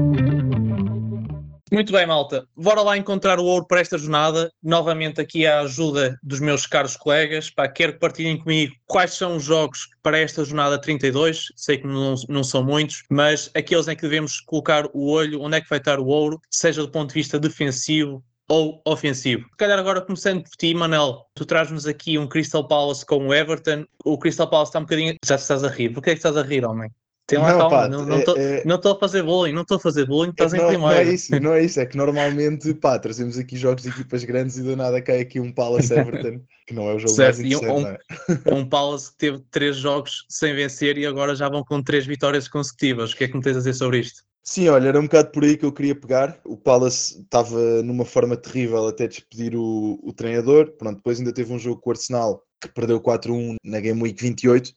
Muito 1.73 1.91
bem, 1.91 2.05
malta. 2.05 2.47
Bora 2.55 2.83
lá 2.83 2.95
encontrar 2.95 3.39
o 3.39 3.45
ouro 3.45 3.65
para 3.65 3.81
esta 3.81 3.97
jornada. 3.97 4.53
Novamente 4.61 5.19
aqui 5.19 5.47
a 5.47 5.61
ajuda 5.61 6.19
dos 6.21 6.39
meus 6.39 6.67
caros 6.67 6.95
colegas. 6.95 7.49
Pá, 7.49 7.67
quero 7.67 7.93
que 7.93 7.99
partilhem 7.99 8.37
comigo 8.37 8.75
quais 8.85 9.15
são 9.15 9.37
os 9.37 9.43
jogos 9.43 9.87
para 10.03 10.19
esta 10.19 10.45
jornada 10.45 10.79
32. 10.79 11.51
Sei 11.55 11.79
que 11.79 11.87
não, 11.87 12.13
não 12.29 12.43
são 12.43 12.63
muitos, 12.63 13.01
mas 13.09 13.49
aqueles 13.55 13.87
em 13.87 13.95
que 13.95 14.03
devemos 14.03 14.39
colocar 14.39 14.85
o 14.93 15.09
olho, 15.09 15.41
onde 15.41 15.57
é 15.57 15.61
que 15.61 15.67
vai 15.67 15.79
estar 15.79 15.99
o 15.99 16.05
ouro, 16.05 16.39
seja 16.47 16.83
do 16.83 16.91
ponto 16.91 17.07
de 17.07 17.15
vista 17.15 17.39
defensivo, 17.39 18.23
ou 18.47 18.79
ofensivo. 18.85 19.41
Se 19.49 19.57
calhar 19.57 19.79
agora 19.79 19.99
começando 19.99 20.43
por 20.43 20.51
ti, 20.51 20.75
Manel, 20.75 21.25
tu 21.33 21.43
traz-nos 21.43 21.87
aqui 21.87 22.19
um 22.19 22.27
Crystal 22.27 22.67
Palace 22.67 23.03
com 23.03 23.29
o 23.29 23.33
Everton. 23.33 23.83
O 24.05 24.15
Crystal 24.19 24.47
Palace 24.47 24.69
está 24.69 24.77
um 24.77 24.83
bocadinho. 24.83 25.15
Já 25.25 25.37
estás 25.37 25.63
a 25.63 25.69
rir. 25.69 25.89
Por 25.89 26.03
que 26.03 26.11
é 26.11 26.13
que 26.13 26.19
estás 26.19 26.37
a 26.37 26.43
rir, 26.43 26.63
homem? 26.65 26.91
Tem 27.25 27.39
lá 27.39 27.53
não, 27.53 27.69
calma, 27.69 27.87
não 27.87 28.19
estou 28.19 28.35
é, 28.37 28.63
é... 28.65 28.91
a 28.91 28.99
fazer 28.99 29.23
bullying, 29.23 29.53
não 29.53 29.61
estou 29.61 29.77
a 29.77 29.79
fazer 29.79 30.05
bullying, 30.05 30.31
estás 30.31 30.53
é, 30.53 30.57
em 30.57 30.59
primeiro. 30.59 30.81
Não 30.81 30.91
é 30.91 31.03
isso, 31.03 31.39
não 31.39 31.53
é 31.53 31.63
isso, 31.63 31.79
é 31.79 31.85
que 31.85 31.95
normalmente, 31.95 32.73
pá, 32.73 32.99
trazemos 32.99 33.37
aqui 33.37 33.55
jogos 33.55 33.83
de 33.83 33.89
equipas 33.89 34.25
grandes 34.25 34.57
e 34.57 34.61
do 34.61 34.75
nada 34.75 35.01
cai 35.01 35.21
aqui 35.21 35.39
um 35.39 35.49
Palace 35.49 35.91
Everton, 35.93 36.41
que 36.67 36.73
não 36.73 36.89
é 36.89 36.95
o 36.95 36.99
jogo 36.99 37.13
certo, 37.13 37.39
mais 37.39 37.53
interessante. 37.53 38.03
Um, 38.29 38.55
um, 38.55 38.57
um, 38.59 38.69
Palace 38.69 39.11
que 39.11 39.17
teve 39.17 39.39
três 39.49 39.77
jogos 39.77 40.25
sem 40.27 40.53
vencer 40.53 40.97
e 40.97 41.05
agora 41.05 41.33
já 41.33 41.47
vão 41.47 41.63
com 41.63 41.81
três 41.81 42.05
vitórias 42.05 42.49
consecutivas. 42.49 43.13
O 43.13 43.17
que 43.17 43.23
é 43.23 43.27
que 43.29 43.37
me 43.37 43.41
tens 43.41 43.55
a 43.55 43.59
dizer 43.59 43.73
sobre 43.73 43.99
isto? 43.99 44.23
Sim, 44.43 44.67
olha, 44.67 44.89
era 44.89 44.99
um 44.99 45.03
bocado 45.03 45.31
por 45.31 45.45
aí 45.45 45.55
que 45.55 45.65
eu 45.65 45.71
queria 45.71 45.95
pegar. 45.95 46.37
O 46.43 46.57
Palace 46.57 47.21
estava 47.21 47.81
numa 47.81 48.03
forma 48.03 48.35
terrível 48.35 48.85
até 48.89 49.07
despedir 49.07 49.55
o, 49.55 49.97
o 50.03 50.11
treinador. 50.11 50.73
Pronto, 50.73 50.97
depois 50.97 51.17
ainda 51.17 51.31
teve 51.31 51.53
um 51.53 51.59
jogo 51.59 51.79
com 51.79 51.89
o 51.89 51.93
Arsenal 51.93 52.43
que 52.59 52.67
perdeu 52.67 52.99
4-1 52.99 53.55
na 53.63 53.79
Game 53.79 54.01
Week 54.01 54.21
28. 54.21 54.73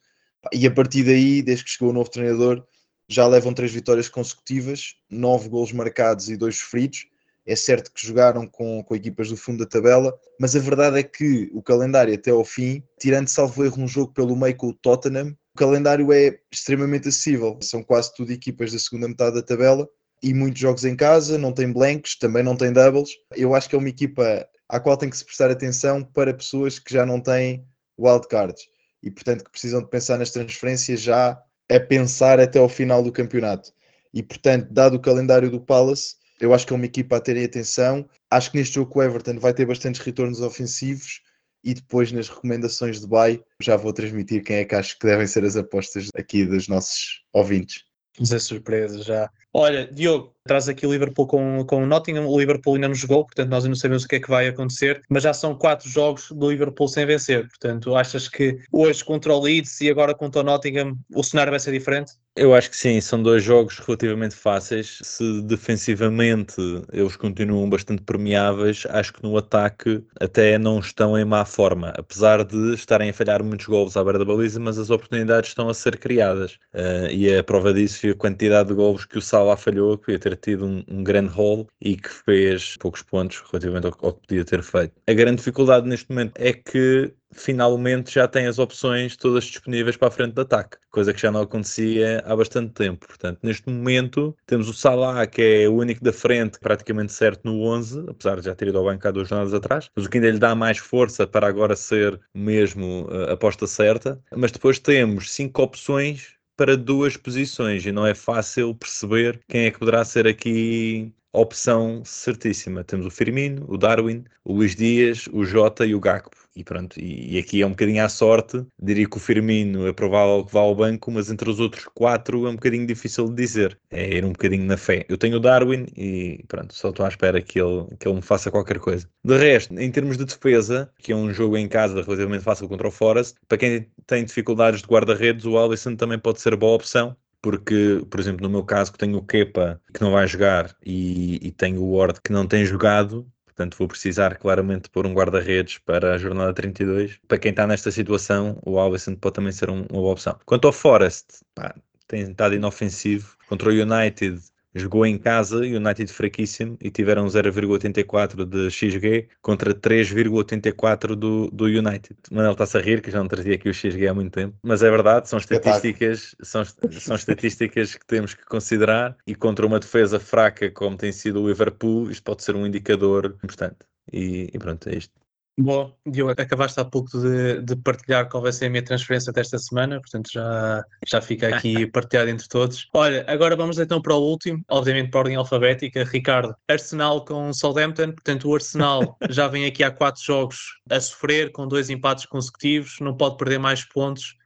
E 0.53 0.67
a 0.67 0.71
partir 0.71 1.05
daí, 1.05 1.43
desde 1.43 1.65
que 1.65 1.71
chegou 1.71 1.91
o 1.91 1.93
novo 1.93 2.11
treinador, 2.11 2.65
já 3.09 3.27
levam 3.27 3.55
três 3.55 3.73
vitórias 3.73 4.09
consecutivas, 4.09 4.95
nove 5.11 5.49
gols 5.49 5.73
marcados 5.73 6.29
e 6.29 6.37
dois 6.37 6.57
sofridos, 6.57 7.07
É 7.49 7.55
certo 7.55 7.93
que 7.93 8.05
jogaram 8.05 8.45
com, 8.45 8.83
com 8.83 8.97
equipas 8.97 9.29
do 9.29 9.37
fundo 9.37 9.63
da 9.63 9.71
tabela, 9.71 10.13
mas 10.41 10.57
a 10.57 10.59
verdade 10.59 10.99
é 10.99 11.03
que 11.05 11.49
o 11.55 11.63
calendário 11.63 12.13
até 12.13 12.33
ao 12.33 12.45
fim, 12.45 12.83
tirando 12.99 13.29
salvo 13.29 13.65
erro 13.65 13.81
um 13.81 13.87
jogo 13.87 14.13
pelo 14.13 14.35
meio 14.35 14.57
com 14.57 14.67
o 14.69 14.75
Tottenham, 14.75 15.29
o 15.55 15.59
calendário 15.59 16.13
é 16.13 16.41
extremamente 16.53 17.07
acessível. 17.07 17.57
São 17.63 17.85
quase 17.85 18.13
tudo 18.15 18.33
equipas 18.33 18.73
da 18.73 18.79
segunda 18.81 19.07
metade 19.07 19.37
da 19.37 19.43
tabela 19.43 19.89
e 20.21 20.35
muitos 20.35 20.61
jogos 20.61 20.85
em 20.85 20.97
casa, 20.97 21.39
não 21.39 21.53
tem 21.53 21.73
blancos, 21.73 22.17
também 22.19 22.43
não 22.43 22.57
tem 22.57 22.73
doubles. 22.73 23.11
Eu 23.37 23.55
acho 23.55 23.69
que 23.69 23.77
é 23.77 23.79
uma 23.79 23.89
equipa 23.89 24.45
à 24.69 24.81
qual 24.81 24.97
tem 24.97 25.09
que 25.09 25.17
se 25.17 25.25
prestar 25.25 25.49
atenção 25.49 26.03
para 26.03 26.35
pessoas 26.35 26.81
que 26.81 26.93
já 26.93 27.07
não 27.07 27.21
têm 27.21 27.65
wildcards 27.97 28.65
e, 29.07 29.11
portanto, 29.11 29.45
que 29.45 29.51
precisam 29.53 29.81
de 29.81 29.89
pensar 29.89 30.19
nas 30.19 30.33
transferências 30.33 31.01
já 31.01 31.41
a 31.71 31.81
pensar 31.81 32.41
até 32.41 32.59
ao 32.59 32.69
final 32.69 33.05
do 33.05 33.13
campeonato. 33.13 33.73
E, 34.13 34.21
portanto, 34.21 34.67
dado 34.73 34.97
o 34.97 35.01
calendário 35.01 35.49
do 35.49 35.61
Palace, 35.61 36.17
eu 36.41 36.53
acho 36.53 36.67
que 36.67 36.73
é 36.73 36.77
uma 36.77 36.87
equipa 36.87 37.17
a 37.17 37.21
terem 37.21 37.45
atenção. 37.45 38.09
Acho 38.29 38.51
que 38.51 38.59
neste 38.59 38.75
jogo 38.75 38.99
o 38.99 39.03
Everton 39.03 39.39
vai 39.39 39.55
ter 39.55 39.65
bastantes 39.65 40.01
retornos 40.01 40.41
ofensivos 40.41 41.21
e 41.63 41.73
depois 41.73 42.11
nas 42.11 42.29
recomendações 42.29 43.01
de 43.01 43.07
buy 43.07 43.41
já 43.63 43.77
vou 43.77 43.93
transmitir 43.93 44.43
quem 44.43 44.57
é 44.57 44.65
que 44.65 44.75
acho 44.75 44.99
que 44.99 45.07
devem 45.07 45.27
ser 45.27 45.45
as 45.45 45.57
apostas 45.57 46.09
aqui 46.17 46.45
dos 46.45 46.67
nossos 46.67 47.23
ouvintes. 47.33 47.86
Dizer 48.19 48.41
surpresa 48.41 49.03
já. 49.03 49.31
Olha, 49.53 49.87
Diogo, 49.93 50.35
traz 50.45 50.69
aqui 50.69 50.87
o 50.87 50.93
Liverpool 50.93 51.27
com, 51.27 51.65
com 51.67 51.83
o 51.83 51.87
Nottingham. 51.87 52.27
O 52.27 52.39
Liverpool 52.39 52.75
ainda 52.75 52.89
não 52.89 52.95
jogou, 52.95 53.25
portanto, 53.25 53.49
nós 53.49 53.65
ainda 53.65 53.71
não 53.71 53.77
sabemos 53.77 54.05
o 54.05 54.09
que 54.09 54.17
é 54.17 54.21
que 54.21 54.29
vai 54.29 54.49
acontecer, 54.49 55.03
mas 55.09 55.23
já 55.23 55.33
são 55.33 55.55
quatro 55.55 55.89
jogos 55.89 56.31
do 56.31 56.51
Liverpool 56.51 56.89
sem 56.89 57.07
vencer. 57.07 57.47
Portanto, 57.49 57.95
achas 57.95 58.29
que 58.29 58.59
hoje 58.73 59.05
contra 59.05 59.35
o 59.35 59.41
Leeds 59.41 59.81
e 59.81 59.91
agora 59.91 60.15
contra 60.15 60.41
o 60.41 60.45
Nottingham 60.45 60.97
o 61.15 61.23
cenário 61.23 61.51
vai 61.51 61.61
ser 61.61 61.73
diferente? 61.73 62.13
Eu 62.39 62.55
acho 62.55 62.71
que 62.71 62.77
sim, 62.77 63.01
são 63.01 63.23
dois 63.23 63.43
jogos 63.43 63.79
relativamente 63.79 64.35
fáceis. 64.35 64.99
Se 65.03 65.41
defensivamente 65.41 66.61
eles 66.93 67.17
continuam 67.17 67.69
bastante 67.69 68.03
permeáveis, 68.03 68.87
acho 68.91 69.15
que 69.15 69.23
no 69.23 69.39
ataque 69.39 70.05
até 70.21 70.59
não 70.59 70.79
estão 70.79 71.19
em 71.19 71.25
má 71.25 71.47
forma, 71.47 71.95
apesar 71.97 72.45
de 72.45 72.75
estarem 72.75 73.09
a 73.09 73.15
falhar 73.15 73.43
muitos 73.43 73.65
golos 73.67 73.97
à 73.97 74.05
beira 74.05 74.19
da 74.19 74.25
baliza, 74.27 74.61
mas 74.61 74.79
as 74.79 74.91
oportunidades 74.91 75.51
estão 75.51 75.71
a 75.71 75.75
ser 75.75 75.99
criadas. 75.99 76.59
Uh, 76.75 77.11
e 77.11 77.35
a 77.35 77.43
prova 77.43 77.73
disso 77.73 78.01
foi 78.01 78.11
a 78.11 78.15
quantidade 78.15 78.69
de 78.69 78.75
golos 78.75 79.07
que 79.07 79.17
o 79.17 79.23
Salah 79.23 79.57
falhou, 79.57 79.97
que 79.97 80.05
podia 80.05 80.19
ter 80.19 80.37
tido 80.37 80.67
um, 80.67 80.85
um 80.89 81.03
grande 81.03 81.33
haul 81.35 81.67
e 81.81 81.97
que 81.97 82.11
fez 82.11 82.77
poucos 82.79 83.01
pontos 83.03 83.43
relativamente 83.51 83.87
ao, 83.87 83.97
ao 84.03 84.13
que 84.13 84.27
podia 84.27 84.45
ter 84.45 84.63
feito. 84.63 84.93
A 85.09 85.13
grande 85.15 85.37
dificuldade 85.37 85.89
neste 85.89 86.11
momento 86.11 86.33
é 86.37 86.53
que 86.53 87.15
finalmente 87.41 88.15
já 88.15 88.27
tem 88.29 88.47
as 88.47 88.59
opções 88.59 89.17
todas 89.17 89.45
disponíveis 89.45 89.97
para 89.97 90.09
a 90.09 90.11
frente 90.11 90.35
de 90.35 90.41
ataque, 90.41 90.77
coisa 90.91 91.13
que 91.13 91.21
já 91.21 91.31
não 91.31 91.43
acontecia 91.43 92.23
há 92.27 92.35
bastante 92.35 92.73
tempo. 92.73 93.07
Portanto, 93.07 93.41
neste 93.43 93.69
momento 93.69 94.37
temos 94.47 94.69
o 94.69 94.75
Salah, 94.75 95.27
que 95.27 95.43
é 95.43 95.69
o 95.69 95.75
único 95.75 96.03
da 96.03 96.13
frente, 96.13 96.59
praticamente 96.59 97.13
certo 97.13 97.43
no 97.45 97.63
11, 97.63 98.05
apesar 98.09 98.41
de 98.41 98.47
já 98.47 98.55
ter 98.55 98.69
ido 98.69 98.79
ao 98.79 98.85
banco 98.85 99.07
há 99.07 99.11
duas 99.11 99.29
jornadas 99.29 99.55
atrás, 99.55 99.91
mas 99.95 100.07
o 100.07 100.11
que 100.11 100.19
ainda 100.19 100.31
lhe 100.31 100.39
dá 100.39 100.55
mais 100.55 100.79
força 100.79 101.27
para 101.27 101.47
agora 101.47 101.77
ser 101.77 102.21
mesmo 102.35 103.09
a 103.29 103.33
aposta 103.33 103.67
certa. 103.67 104.21
Mas 104.35 104.53
depois 104.53 104.79
temos 104.79 105.33
cinco 105.33 105.63
opções 105.63 106.37
para 106.57 106.77
duas 106.77 107.17
posições 107.17 107.85
e 107.85 107.93
não 107.93 108.07
é 108.07 108.15
fácil 108.15 108.75
perceber 108.75 109.41
quem 109.47 109.67
é 109.67 109.71
que 109.71 109.79
poderá 109.79 110.05
ser 110.05 110.27
aqui 110.27 111.13
opção 111.39 112.03
certíssima. 112.05 112.85
Temos 112.85 113.07
o 113.07 113.11
Firmino, 113.11 113.65
o 113.69 113.77
Darwin, 113.77 114.25
o 114.45 114.53
Luís 114.55 114.75
Dias, 114.75 115.29
o 115.33 115.45
Jota 115.45 115.85
e 115.87 115.95
o 115.95 116.01
Gakpo 116.01 116.37
e 116.57 116.65
pronto, 116.65 116.99
e, 116.99 117.35
e, 117.35 117.39
aqui 117.39 117.61
é 117.61 117.67
um 117.67 117.71
bocadinho 117.71 118.03
à 118.03 118.09
sorte, 118.09 118.65
diria 118.81 119.07
que 119.07 119.17
o 119.17 119.21
Firmino 119.21 119.87
é 119.87 119.93
provável 119.93 120.45
que 120.45 120.53
vá 120.53 120.61
ao 120.61 120.75
banco, 120.75 121.11
mas 121.11 121.31
entre 121.31 121.51
os 121.51 121.61
outros 121.61 121.85
quatro 121.95 122.47
é 122.47 122.51
um 122.51 122.55
bocadinho 122.55 122.87
difícil 122.87 123.29
de 123.29 123.35
dizer, 123.35 123.79
é 123.91 124.17
ir 124.17 124.25
um 124.25 124.33
bocadinho 124.33 124.65
na 124.65 124.79
fé. 124.79 125.05
Eu 125.09 125.19
tenho 125.19 125.37
o 125.37 125.41
Darwin 125.41 125.87
e 125.95 126.43
pronto, 126.49 126.75
só 126.75 126.89
estou 126.89 127.05
à 127.05 127.09
espera 127.11 127.43
que 127.43 127.61
ele, 127.61 127.87
que 128.01 128.09
ele 128.09 128.17
me 128.17 128.23
faça 128.23 128.51
qualquer 128.51 128.79
coisa. 128.79 129.07
De 129.23 129.37
resto, 129.37 129.79
em 129.79 129.91
termos 129.91 130.17
de 130.17 130.25
defesa, 130.25 130.91
que 130.99 131.13
é 131.13 131.17
um 131.17 131.33
jogo 131.33 131.59
em 131.59 131.69
casa 131.69 132.03
relativamente 132.03 132.43
fácil 132.43 132.69
contra 132.69 132.89
o 132.89 132.91
Forest, 132.91 133.37
para 133.47 133.59
quem 133.59 133.87
tem 134.07 134.25
dificuldades 134.25 134.81
de 134.81 134.89
guarda-redes, 134.89 135.45
o 135.45 135.59
Alisson 135.59 135.95
também 135.95 136.19
pode 136.19 136.41
ser 136.41 136.57
boa 136.57 136.75
opção, 136.77 137.15
porque, 137.47 138.05
por 138.11 138.19
exemplo, 138.19 138.43
no 138.43 138.51
meu 138.51 138.65
caso, 138.65 138.91
que 138.91 138.99
tenho 138.99 139.19
o 139.19 139.23
Kepa 139.23 139.81
que 139.95 140.01
não 140.01 140.11
vai 140.11 140.27
jogar 140.27 140.75
e, 140.85 141.39
e 141.47 141.53
tenho 141.53 141.81
o 141.81 141.97
Ward 141.97 142.21
que 142.21 142.33
não 142.33 142.45
tem 142.45 142.65
jogado, 142.67 143.25
Portanto, 143.45 143.79
vou 143.79 143.87
precisar 143.87 144.37
claramente 144.37 144.91
pôr 144.91 145.07
um 145.07 145.15
guarda-redes 145.15 145.79
para 145.79 146.15
a 146.15 146.19
jornada 146.19 146.53
32. 146.53 147.21
Para 147.27 147.39
quem 147.39 147.51
está 147.51 147.67
nesta 147.67 147.91
situação, 147.93 148.61
o 148.67 148.81
Alisson 148.81 149.15
pode 149.15 149.37
também 149.37 149.53
ser 149.53 149.71
um, 149.71 149.87
uma 149.91 150.01
boa 150.01 150.13
opção. 150.13 150.37
Quanto 150.45 150.67
ao 150.67 150.73
Forest, 150.73 151.27
pá, 151.55 151.75
tem 152.09 152.23
estado 152.23 152.57
inofensivo. 152.57 153.37
Contra 153.49 153.71
o 153.71 153.73
United, 153.73 154.43
jogou 154.77 155.07
em 155.07 155.19
casa, 155.19 155.59
United 155.59 156.13
fraquíssimo, 156.13 156.77
e 156.81 156.91
tiveram 156.91 157.27
0,84 157.27 158.45
de 158.45 158.71
XG 158.71 159.29
contra 159.41 159.75
3,84 159.75 161.15
do, 161.15 161.51
do 161.51 161.65
United. 161.65 162.17
Manel 162.31 162.53
está-se 162.53 162.77
a 162.77 162.81
rir, 162.81 163.01
que 163.01 163.11
já 163.11 163.19
não 163.19 163.29
trazia 163.29 163.55
aqui 163.55 163.69
o 163.69 163.75
XG 163.75 164.07
há 164.07 164.15
muito 164.15 164.33
tempo, 164.33 164.55
mas 164.63 164.83
é 164.83 164.91
verdade, 164.91 165.29
são 165.29 165.39
estatísticas, 165.39 166.37
são, 166.43 166.63
são 166.65 167.17
estatísticas 167.17 167.95
que 167.95 168.07
temos 168.07 168.35
que 168.35 168.45
considerar, 168.45 169.17
e 169.27 169.35
contra 169.35 169.67
uma 169.67 169.81
defesa 169.81 170.21
fraca 170.21 170.71
como 170.71 170.97
tem 170.97 171.13
sido 171.13 171.43
o 171.43 171.49
Liverpool, 171.49 172.11
isto 172.11 172.23
pode 172.23 172.43
ser 172.43 172.55
um 172.55 172.67
indicador 172.67 173.37
importante. 173.43 173.79
E, 174.13 174.51
e 174.53 174.59
pronto, 174.59 174.89
é 174.89 174.97
isto. 174.97 175.26
Bom, 175.59 175.97
Diogo, 176.07 176.33
acabaste 176.33 176.79
há 176.79 176.85
pouco 176.85 177.19
de, 177.19 177.63
de, 177.63 177.77
partilhar 177.77 178.29
qual 178.29 178.43
vai 178.43 178.53
ser 178.53 178.67
a 178.67 178.69
minha 178.71 178.83
transferência 178.83 179.33
desta 179.33 179.59
semana, 179.59 179.99
portanto 179.99 180.29
já, 180.31 180.85
já 181.09 181.21
fica 181.23 181.49
aqui 181.49 181.87
partilhado 181.91 182.29
entre 182.29 182.47
todos. 182.47 182.87
Olha, 182.93 183.25
agora 183.27 183.57
vamos 183.57 183.79
então 183.79 184.03
para 184.03 184.15
o 184.15 184.21
último, 184.21 184.63
obviamente 184.69 185.11
para 185.11 185.21
a 185.21 185.23
ordem 185.23 185.37
alfabética. 185.37 186.05
Ricardo, 186.05 186.55
Arsenal 186.69 187.25
com 187.25 187.55
Southampton, 187.55 188.13
portanto 188.13 188.51
o 188.51 188.55
Arsenal 188.55 189.17
já 189.31 189.49
vem 189.49 189.65
aqui 189.65 189.83
há 189.83 189.91
quatro 189.91 190.23
jogos 190.23 190.59
a 190.91 191.01
sofrer, 191.01 191.51
com 191.53 191.67
dois 191.67 191.89
empates 191.89 192.27
consecutivos, 192.27 192.99
não 193.01 193.17
pode 193.17 193.39
perder 193.39 193.59
mais 193.59 193.83
pontos. 193.83 194.37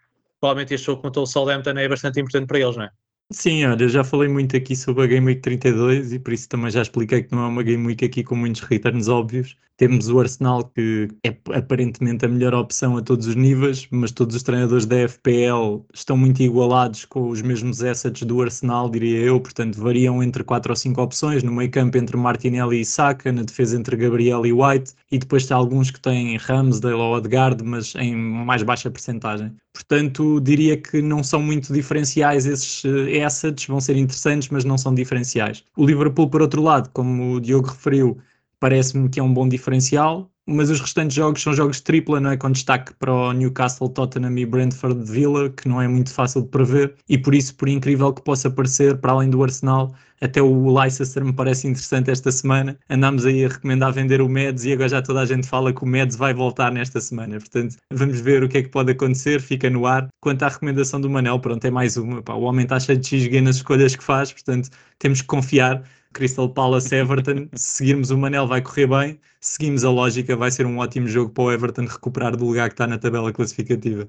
Provavelmente 0.40 0.74
este 0.74 0.86
jogo 0.86 1.02
contra 1.02 1.20
o 1.20 1.26
Southampton 1.26 1.76
é 1.76 1.88
bastante 1.88 2.20
importante 2.20 2.46
para 2.46 2.60
eles, 2.60 2.76
não 2.76 2.84
é? 2.84 2.90
Sim, 3.32 3.64
olha, 3.64 3.88
já 3.88 4.02
falei 4.02 4.28
muito 4.28 4.56
aqui 4.56 4.74
sobre 4.74 5.04
a 5.04 5.06
Game 5.06 5.24
Week 5.24 5.40
32 5.40 6.12
e 6.12 6.18
por 6.18 6.32
isso 6.32 6.48
também 6.48 6.68
já 6.68 6.82
expliquei 6.82 7.22
que 7.22 7.32
não 7.32 7.44
é 7.44 7.46
uma 7.48 7.62
Game 7.62 7.86
Week 7.86 8.04
aqui 8.04 8.24
com 8.24 8.34
muitos 8.34 8.60
returns 8.62 9.06
óbvios. 9.06 9.56
Temos 9.80 10.10
o 10.10 10.20
Arsenal, 10.20 10.64
que 10.74 11.08
é 11.24 11.34
aparentemente 11.54 12.26
a 12.26 12.28
melhor 12.28 12.52
opção 12.52 12.98
a 12.98 13.00
todos 13.00 13.26
os 13.26 13.34
níveis, 13.34 13.88
mas 13.90 14.10
todos 14.10 14.36
os 14.36 14.42
treinadores 14.42 14.84
da 14.84 15.08
FPL 15.08 15.86
estão 15.94 16.18
muito 16.18 16.42
igualados 16.42 17.06
com 17.06 17.30
os 17.30 17.40
mesmos 17.40 17.82
assets 17.82 18.22
do 18.24 18.42
Arsenal, 18.42 18.90
diria 18.90 19.20
eu, 19.20 19.40
portanto 19.40 19.80
variam 19.80 20.22
entre 20.22 20.44
4 20.44 20.70
ou 20.70 20.76
5 20.76 21.00
opções, 21.00 21.42
no 21.42 21.50
meio 21.50 21.70
campo 21.70 21.96
entre 21.96 22.14
Martinelli 22.14 22.82
e 22.82 22.84
Saka, 22.84 23.32
na 23.32 23.40
defesa 23.40 23.74
entre 23.74 23.96
Gabriel 23.96 24.44
e 24.44 24.52
White, 24.52 24.92
e 25.10 25.18
depois 25.18 25.50
há 25.50 25.56
alguns 25.56 25.90
que 25.90 25.98
têm 25.98 26.36
Ramsdale 26.36 26.96
ou 26.96 27.14
Odegaard, 27.14 27.64
mas 27.64 27.94
em 27.94 28.14
mais 28.14 28.62
baixa 28.62 28.90
percentagem. 28.90 29.50
Portanto, 29.72 30.42
diria 30.42 30.76
que 30.76 31.00
não 31.00 31.24
são 31.24 31.40
muito 31.40 31.72
diferenciais 31.72 32.44
esses 32.44 32.84
eh, 32.84 33.24
assets, 33.24 33.64
vão 33.66 33.80
ser 33.80 33.96
interessantes, 33.96 34.50
mas 34.50 34.62
não 34.62 34.76
são 34.76 34.94
diferenciais. 34.94 35.64
O 35.74 35.86
Liverpool, 35.86 36.28
por 36.28 36.42
outro 36.42 36.60
lado, 36.60 36.90
como 36.92 37.36
o 37.36 37.40
Diogo 37.40 37.68
referiu, 37.68 38.20
parece-me 38.60 39.08
que 39.08 39.18
é 39.18 39.22
um 39.22 39.32
bom 39.32 39.48
diferencial, 39.48 40.30
mas 40.46 40.68
os 40.68 40.80
restantes 40.80 41.14
jogos 41.14 41.42
são 41.42 41.52
jogos 41.52 41.80
tripla, 41.80 42.20
não 42.20 42.30
é? 42.30 42.36
Com 42.36 42.50
destaque 42.50 42.92
para 42.94 43.12
o 43.12 43.32
Newcastle, 43.32 43.88
Tottenham 43.88 44.36
e 44.36 44.44
Brentford 44.44 45.10
Villa, 45.10 45.48
que 45.50 45.68
não 45.68 45.80
é 45.80 45.88
muito 45.88 46.12
fácil 46.12 46.42
de 46.42 46.48
prever, 46.48 46.94
e 47.08 47.16
por 47.16 47.34
isso, 47.34 47.54
por 47.54 47.68
incrível 47.68 48.12
que 48.12 48.22
possa 48.22 48.50
parecer, 48.50 48.98
para 48.98 49.12
além 49.12 49.30
do 49.30 49.42
Arsenal, 49.42 49.94
até 50.20 50.42
o 50.42 50.78
Leicester 50.78 51.24
me 51.24 51.32
parece 51.32 51.66
interessante 51.66 52.10
esta 52.10 52.30
semana. 52.30 52.78
Andámos 52.90 53.24
aí 53.24 53.44
a 53.44 53.48
recomendar 53.48 53.92
vender 53.92 54.20
o 54.20 54.28
Meds 54.28 54.64
e 54.64 54.72
agora 54.72 54.88
já 54.88 55.02
toda 55.02 55.20
a 55.20 55.24
gente 55.24 55.46
fala 55.46 55.72
que 55.72 55.82
o 55.82 55.86
Meds 55.86 56.16
vai 56.16 56.34
voltar 56.34 56.70
nesta 56.70 57.00
semana. 57.00 57.38
Portanto, 57.38 57.76
vamos 57.90 58.20
ver 58.20 58.42
o 58.42 58.48
que 58.48 58.58
é 58.58 58.62
que 58.62 58.68
pode 58.68 58.92
acontecer, 58.92 59.40
fica 59.40 59.70
no 59.70 59.86
ar. 59.86 60.08
Quanto 60.20 60.42
à 60.42 60.48
recomendação 60.48 61.00
do 61.00 61.08
Manel, 61.08 61.38
pronto, 61.40 61.64
é 61.64 61.70
mais 61.70 61.96
uma. 61.96 62.22
Pá, 62.22 62.34
o 62.34 62.42
homem 62.42 62.64
está 62.64 62.78
cheio 62.78 62.98
de 62.98 63.06
XG 63.06 63.40
nas 63.40 63.56
escolhas 63.56 63.96
que 63.96 64.04
faz, 64.04 64.30
portanto, 64.30 64.68
temos 64.98 65.22
que 65.22 65.26
confiar 65.26 65.82
Crystal 66.12 66.48
Palace 66.48 66.94
Everton, 66.94 67.48
se 67.54 67.78
seguirmos 67.78 68.10
o 68.10 68.18
Manel 68.18 68.46
vai 68.46 68.60
correr 68.60 68.86
bem, 68.86 69.20
seguimos 69.40 69.84
a 69.84 69.90
lógica, 69.90 70.36
vai 70.36 70.50
ser 70.50 70.66
um 70.66 70.78
ótimo 70.78 71.06
jogo 71.06 71.32
para 71.32 71.44
o 71.44 71.52
Everton 71.52 71.86
recuperar 71.86 72.36
do 72.36 72.44
lugar 72.44 72.68
que 72.68 72.74
está 72.74 72.86
na 72.86 72.98
tabela 72.98 73.32
classificativa. 73.32 74.08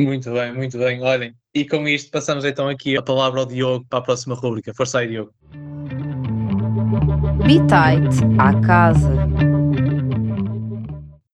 Muito 0.00 0.30
bem, 0.32 0.54
muito 0.54 0.78
bem. 0.78 1.02
Olhem, 1.02 1.34
e 1.52 1.64
com 1.64 1.88
isto 1.88 2.10
passamos 2.12 2.44
então 2.44 2.68
aqui 2.68 2.96
a 2.96 3.02
palavra 3.02 3.40
ao 3.40 3.46
Diogo 3.46 3.84
para 3.88 3.98
a 3.98 4.02
próxima 4.02 4.34
rúbrica. 4.36 4.72
Força 4.72 5.00
aí, 5.00 5.08
Diogo. 5.08 5.32
Be 7.44 7.58
tight 7.66 8.08
à 8.38 8.60
casa. 8.60 9.10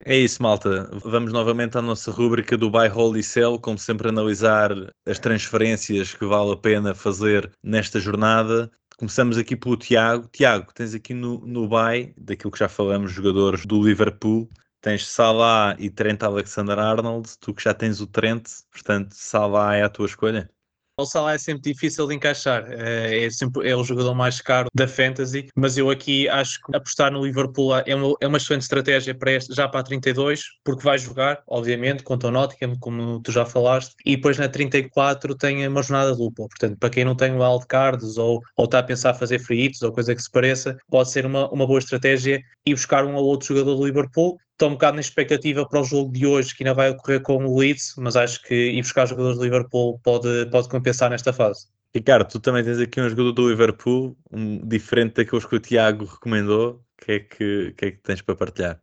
É 0.07 0.17
isso, 0.17 0.43
malta. 0.43 0.91
Vamos 1.03 1.33
novamente 1.33 1.79
à 1.79 1.83
nossa 1.83 2.11
rúbrica 2.11 2.59
do 2.59 2.71
Buy, 2.71 2.89
Hold 2.89 3.17
e 3.17 3.23
Sell, 3.23 3.59
como 3.59 3.79
sempre 3.79 4.09
analisar 4.09 4.71
as 5.07 5.19
transferências 5.19 6.15
que 6.15 6.27
vale 6.27 6.53
a 6.53 6.57
pena 6.57 6.95
fazer 6.95 7.51
nesta 7.63 7.99
jornada. 7.99 8.71
Começamos 8.97 9.37
aqui 9.39 9.57
pelo 9.57 9.77
Tiago. 9.77 10.29
Tiago, 10.29 10.73
tens 10.73 10.95
aqui 10.95 11.15
no, 11.15 11.45
no 11.47 11.69
buy, 11.69 12.15
daquilo 12.17 12.51
que 12.53 12.59
já 12.59 12.69
falamos, 12.69 13.11
jogadores 13.13 13.67
do 13.67 13.83
Liverpool. 13.83 14.49
Tens 14.81 15.07
Salah 15.07 15.75
e 15.79 15.91
Trent 15.91 16.23
Alexander-Arnold. 16.23 17.39
Tu 17.41 17.53
que 17.55 17.63
já 17.65 17.75
tens 17.75 18.01
o 18.01 18.07
Trent, 18.07 18.49
portanto, 18.71 19.13
Salah 19.15 19.75
é 19.77 19.83
a 19.83 19.89
tua 19.89 20.07
escolha? 20.07 20.49
O 20.97 21.05
Salah 21.05 21.35
é 21.35 21.39
sempre 21.39 21.73
difícil 21.73 22.07
de 22.07 22.15
encaixar, 22.15 22.67
é, 22.71 23.25
é 23.25 23.31
sempre 23.31 23.69
é 23.69 23.75
o 23.75 23.83
jogador 23.83 24.15
mais 24.15 24.41
caro 24.41 24.69
da 24.73 24.87
Fantasy, 24.87 25.49
mas 25.57 25.77
eu 25.77 25.91
aqui 25.91 26.29
acho 26.29 26.61
que 26.63 26.77
apostar 26.77 27.11
no 27.11 27.25
Liverpool 27.25 27.75
é 27.75 27.93
uma, 27.97 28.15
é 28.21 28.29
uma 28.29 28.37
excelente 28.37 28.63
estratégia 28.63 29.13
para 29.13 29.33
este, 29.33 29.53
já 29.53 29.69
para 29.69 29.81
a 29.81 29.83
32, 29.83 30.43
porque 30.63 30.85
vai 30.85 30.97
jogar, 30.97 31.43
obviamente, 31.49 32.05
contra 32.05 32.29
o 32.29 32.31
Nottingham, 32.31 32.77
como 32.79 33.21
tu 33.21 33.33
já 33.33 33.45
falaste, 33.45 33.97
e 34.07 34.15
depois 34.15 34.39
na 34.39 34.49
34 34.49 35.35
tem 35.35 35.67
uma 35.67 35.83
jornada 35.83 36.15
dupla. 36.15 36.47
Portanto, 36.47 36.79
para 36.79 36.91
quem 36.91 37.05
não 37.05 37.17
tem 37.17 37.33
wildcards 37.33 38.17
ou, 38.17 38.41
ou 38.57 38.65
está 38.65 38.79
a 38.79 38.83
pensar 38.85 39.15
fazer 39.15 39.41
free 39.41 39.65
hits 39.65 39.83
ou 39.83 39.91
coisa 39.91 40.15
que 40.15 40.23
se 40.23 40.31
pareça, 40.31 40.77
pode 40.89 41.11
ser 41.11 41.27
uma, 41.27 41.51
uma 41.51 41.67
boa 41.67 41.81
estratégia 41.81 42.41
e 42.65 42.73
buscar 42.73 43.05
um 43.05 43.17
ou 43.17 43.25
outro 43.25 43.49
jogador 43.49 43.75
do 43.75 43.85
Liverpool 43.85 44.39
estou 44.55 44.69
um 44.71 44.73
bocado 44.73 44.95
na 44.95 45.01
expectativa 45.01 45.69
para 45.69 45.81
o 45.81 45.85
jogo 45.85 46.13
de 46.13 46.27
hoje, 46.27 46.55
que 46.55 46.65
ainda 46.65 46.75
vai 46.75 46.91
ocorrer 46.91 47.21
com 47.21 47.45
o 47.45 47.59
Leeds, 47.59 47.95
mas 47.99 48.17
acho 48.17 48.43
que 48.43 48.55
ir 48.55 48.83
buscar 48.83 49.07
jogadores 49.07 49.39
do 49.39 49.45
Liverpool 49.45 50.01
pode, 50.03 50.47
pode 50.51 50.69
compensar 50.69 51.11
nesta 51.11 51.33
fase. 51.33 51.67
Ricardo, 51.95 52.29
tu 52.29 52.41
também 52.41 52.65
tens 52.65 52.79
aqui 52.79 53.01
um 53.01 53.09
jogador 53.09 53.33
do 53.33 53.49
Liverpool, 53.49 54.17
um, 54.33 54.67
diferente 54.67 55.15
daqueles 55.15 55.45
que 55.45 55.55
o 55.55 55.61
Tiago 55.61 56.05
recomendou. 56.05 56.83
O 57.01 57.05
que, 57.05 57.13
é 57.13 57.21
que, 57.21 57.75
que 57.77 57.85
é 57.85 57.91
que 57.91 57.99
tens 57.99 58.23
para 58.23 58.35
partilhar? 58.35 58.81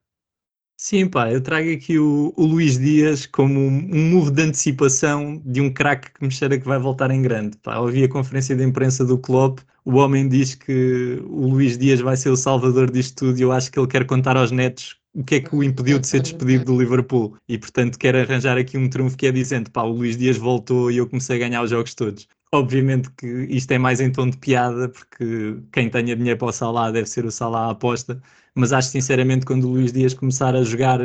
Sim, 0.78 1.08
pá, 1.08 1.32
eu 1.32 1.42
trago 1.42 1.72
aqui 1.72 2.00
o, 2.00 2.34
o 2.36 2.46
Luís 2.46 2.80
Dias 2.80 3.25
como 3.25 3.60
um, 3.60 3.90
um 3.94 4.10
move 4.12 4.32
de 4.32 4.42
antecipação 4.42 5.42
de 5.46 5.62
um 5.62 5.72
craque 5.72 6.12
que 6.12 6.25
me 6.25 6.32
cheira 6.32 6.58
que 6.58 6.66
vai 6.66 6.80
voltar 6.80 7.12
em 7.12 7.22
grande. 7.22 7.58
Pá, 7.58 7.78
ouvi 7.80 8.04
a 8.04 8.10
conferência 8.10 8.56
de 8.56 8.63
imprensa 8.63 9.06
do 9.06 9.18
Klopp, 9.18 9.60
o 9.86 9.98
homem 9.98 10.28
diz 10.28 10.56
que 10.56 11.22
o 11.25 11.48
Luís 11.48 11.78
Dias 11.78 12.00
vai 12.00 12.18
ser 12.18 12.30
o 12.30 12.38
salvador 12.38 12.90
disto 12.90 13.25
tudo 13.25 13.38
e 13.38 13.42
eu 13.44 13.51
acho 13.51 13.72
que 13.72 13.80
ele 13.80 13.88
quer 13.88 14.06
contar 14.06 14.38
aos 14.38 14.51
netos 14.51 15.00
o 15.13 15.24
que 15.24 15.36
é 15.36 15.39
que 15.41 15.56
o 15.56 15.63
impediu 15.63 16.00
de 16.00 16.08
ser 16.08 16.22
despedido 16.22 16.65
do 16.65 16.80
Liverpool 16.80 17.36
e 17.48 17.58
portanto 17.58 17.98
quer 17.98 18.15
arranjar 18.15 18.58
aqui 18.58 18.77
um 18.77 18.89
trunfo 18.89 19.18
que 19.18 19.27
é 19.27 19.32
dizendo 19.32 19.70
pá, 19.72 19.84
o 19.84 19.91
Luís 19.91 20.18
Dias 20.18 20.38
voltou 20.38 20.89
e 20.91 20.98
eu 20.98 21.08
comecei 21.08 21.36
a 21.36 21.39
ganhar 21.39 21.62
os 21.63 21.70
jogos 21.70 21.94
todos. 21.94 22.27
Obviamente 22.53 23.10
que 23.12 23.27
isto 23.50 23.72
é 23.72 23.77
mais 23.77 24.00
em 24.00 24.12
tom 24.12 24.30
de 24.30 24.38
piada 24.38 24.89
porque 24.89 25.58
quem 25.72 25.89
tenha 25.89 26.15
dinheiro 26.15 26.39
para 26.39 26.48
o 26.48 26.51
Salah 26.51 26.91
deve 26.91 27.08
ser 27.08 27.25
o 27.25 27.32
Salah 27.32 27.68
à 27.68 27.72
aposta, 27.72 28.22
mas 28.56 28.74
acho 28.74 28.89
sinceramente 28.89 29.46
quando 29.46 29.65
o 29.65 29.72
Luís 29.72 29.91
Dias 29.91 30.13
começar 30.13 30.56
a 30.56 30.63
jogar 30.63 31.00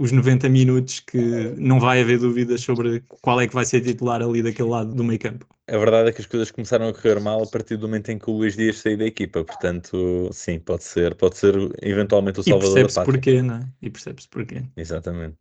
os 0.00 0.12
90 0.12 0.48
minutos 0.48 0.98
que 0.98 1.18
não 1.58 1.78
vai 1.78 2.00
haver 2.00 2.18
dúvidas 2.18 2.62
sobre 2.62 3.04
qual 3.20 3.38
é 3.38 3.46
que 3.46 3.52
vai 3.52 3.66
ser 3.66 3.82
titular 3.82 4.22
ali 4.22 4.42
daquele 4.42 4.70
lado 4.70 4.94
do 4.94 5.04
meio 5.04 5.20
campo. 5.20 5.46
A 5.68 5.76
verdade 5.76 6.08
é 6.08 6.12
que 6.12 6.22
as 6.22 6.26
coisas 6.26 6.50
começaram 6.50 6.88
a 6.88 6.94
correr 6.94 7.20
mal 7.20 7.42
a 7.42 7.46
partir 7.46 7.76
do 7.76 7.86
momento 7.86 8.08
em 8.08 8.18
que 8.18 8.30
o 8.30 8.32
Luís 8.32 8.56
Dias 8.56 8.78
saiu 8.78 8.96
da 8.96 9.04
equipa, 9.04 9.44
portanto, 9.44 10.30
sim, 10.32 10.58
pode 10.58 10.84
ser, 10.84 11.14
pode 11.16 11.36
ser 11.36 11.54
eventualmente 11.82 12.40
o 12.40 12.42
salvador 12.42 12.78
e 12.78 12.82
percebe-se 12.82 12.96
da 12.96 13.04
pátria. 13.04 13.20
porquê, 13.20 13.42
não 13.42 13.54
é? 13.56 13.68
E 13.82 13.90
percebe-se 13.90 14.28
porquê. 14.28 14.62
Exatamente. 14.74 15.36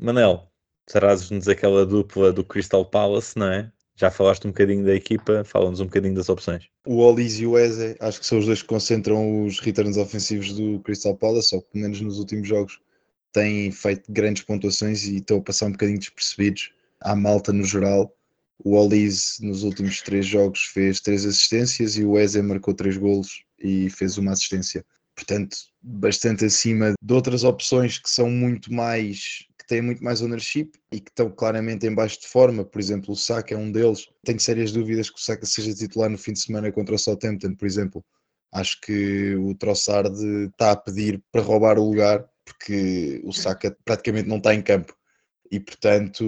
Manel, 0.00 0.50
trazes-nos 0.86 1.46
aquela 1.46 1.84
dupla 1.84 2.32
do 2.32 2.42
Crystal 2.42 2.86
Palace, 2.86 3.38
não 3.38 3.52
é? 3.52 3.70
Já 3.94 4.10
falaste 4.10 4.46
um 4.46 4.50
bocadinho 4.50 4.86
da 4.86 4.94
equipa, 4.94 5.44
fala-nos 5.44 5.80
um 5.80 5.84
bocadinho 5.84 6.14
das 6.14 6.30
opções. 6.30 6.64
O 6.86 6.96
Olis 6.96 7.38
e 7.40 7.46
o 7.46 7.58
Eze, 7.58 7.94
acho 8.00 8.20
que 8.20 8.26
são 8.26 8.38
os 8.38 8.46
dois 8.46 8.62
que 8.62 8.68
concentram 8.68 9.44
os 9.44 9.60
returns 9.60 9.98
ofensivos 9.98 10.54
do 10.54 10.78
Crystal 10.78 11.14
Palace, 11.14 11.54
ou 11.54 11.60
pelo 11.60 11.82
menos 11.82 12.00
nos 12.00 12.18
últimos 12.18 12.48
jogos 12.48 12.80
têm 13.32 13.70
feito 13.70 14.10
grandes 14.10 14.42
pontuações 14.42 15.04
e 15.04 15.16
estão 15.16 15.38
a 15.38 15.42
passar 15.42 15.66
um 15.66 15.72
bocadinho 15.72 15.98
despercebidos 15.98 16.72
à 17.00 17.14
malta 17.14 17.52
no 17.52 17.64
geral. 17.64 18.14
O 18.64 18.74
Olis 18.74 19.38
nos 19.40 19.62
últimos 19.62 20.00
três 20.00 20.26
jogos 20.26 20.62
fez 20.64 21.00
três 21.00 21.24
assistências 21.24 21.96
e 21.96 22.04
o 22.04 22.18
Eze 22.18 22.42
marcou 22.42 22.74
três 22.74 22.96
golos 22.96 23.44
e 23.58 23.88
fez 23.90 24.18
uma 24.18 24.32
assistência. 24.32 24.84
Portanto, 25.14 25.56
bastante 25.82 26.44
acima 26.44 26.94
de 27.00 27.14
outras 27.14 27.42
opções 27.44 27.98
que 27.98 28.08
são 28.08 28.30
muito 28.30 28.72
mais 28.72 29.46
que 29.58 29.66
têm 29.66 29.82
muito 29.82 30.02
mais 30.02 30.22
ownership 30.22 30.70
e 30.92 31.00
que 31.00 31.10
estão 31.10 31.30
claramente 31.30 31.86
em 31.86 31.94
baixo 31.94 32.20
de 32.20 32.28
forma. 32.28 32.64
Por 32.64 32.80
exemplo, 32.80 33.12
o 33.12 33.16
Saka 33.16 33.52
é 33.52 33.56
um 33.56 33.70
deles. 33.70 34.06
Tenho 34.24 34.38
sérias 34.38 34.70
dúvidas 34.72 35.10
que 35.10 35.18
o 35.18 35.22
Saka 35.22 35.44
seja 35.44 35.74
titular 35.74 36.08
no 36.08 36.16
fim 36.16 36.32
de 36.32 36.40
semana 36.40 36.70
contra 36.70 36.94
o 36.94 36.98
Southampton, 36.98 37.54
por 37.54 37.66
exemplo. 37.66 38.04
Acho 38.52 38.80
que 38.80 39.34
o 39.34 39.54
Trossard 39.54 40.14
está 40.46 40.70
a 40.70 40.76
pedir 40.76 41.22
para 41.30 41.42
roubar 41.42 41.78
o 41.78 41.84
lugar 41.84 42.24
porque 42.48 43.20
o 43.24 43.32
Saka 43.32 43.76
praticamente 43.84 44.28
não 44.28 44.38
está 44.38 44.54
em 44.54 44.62
campo 44.62 44.94
e 45.50 45.60
portanto 45.60 46.24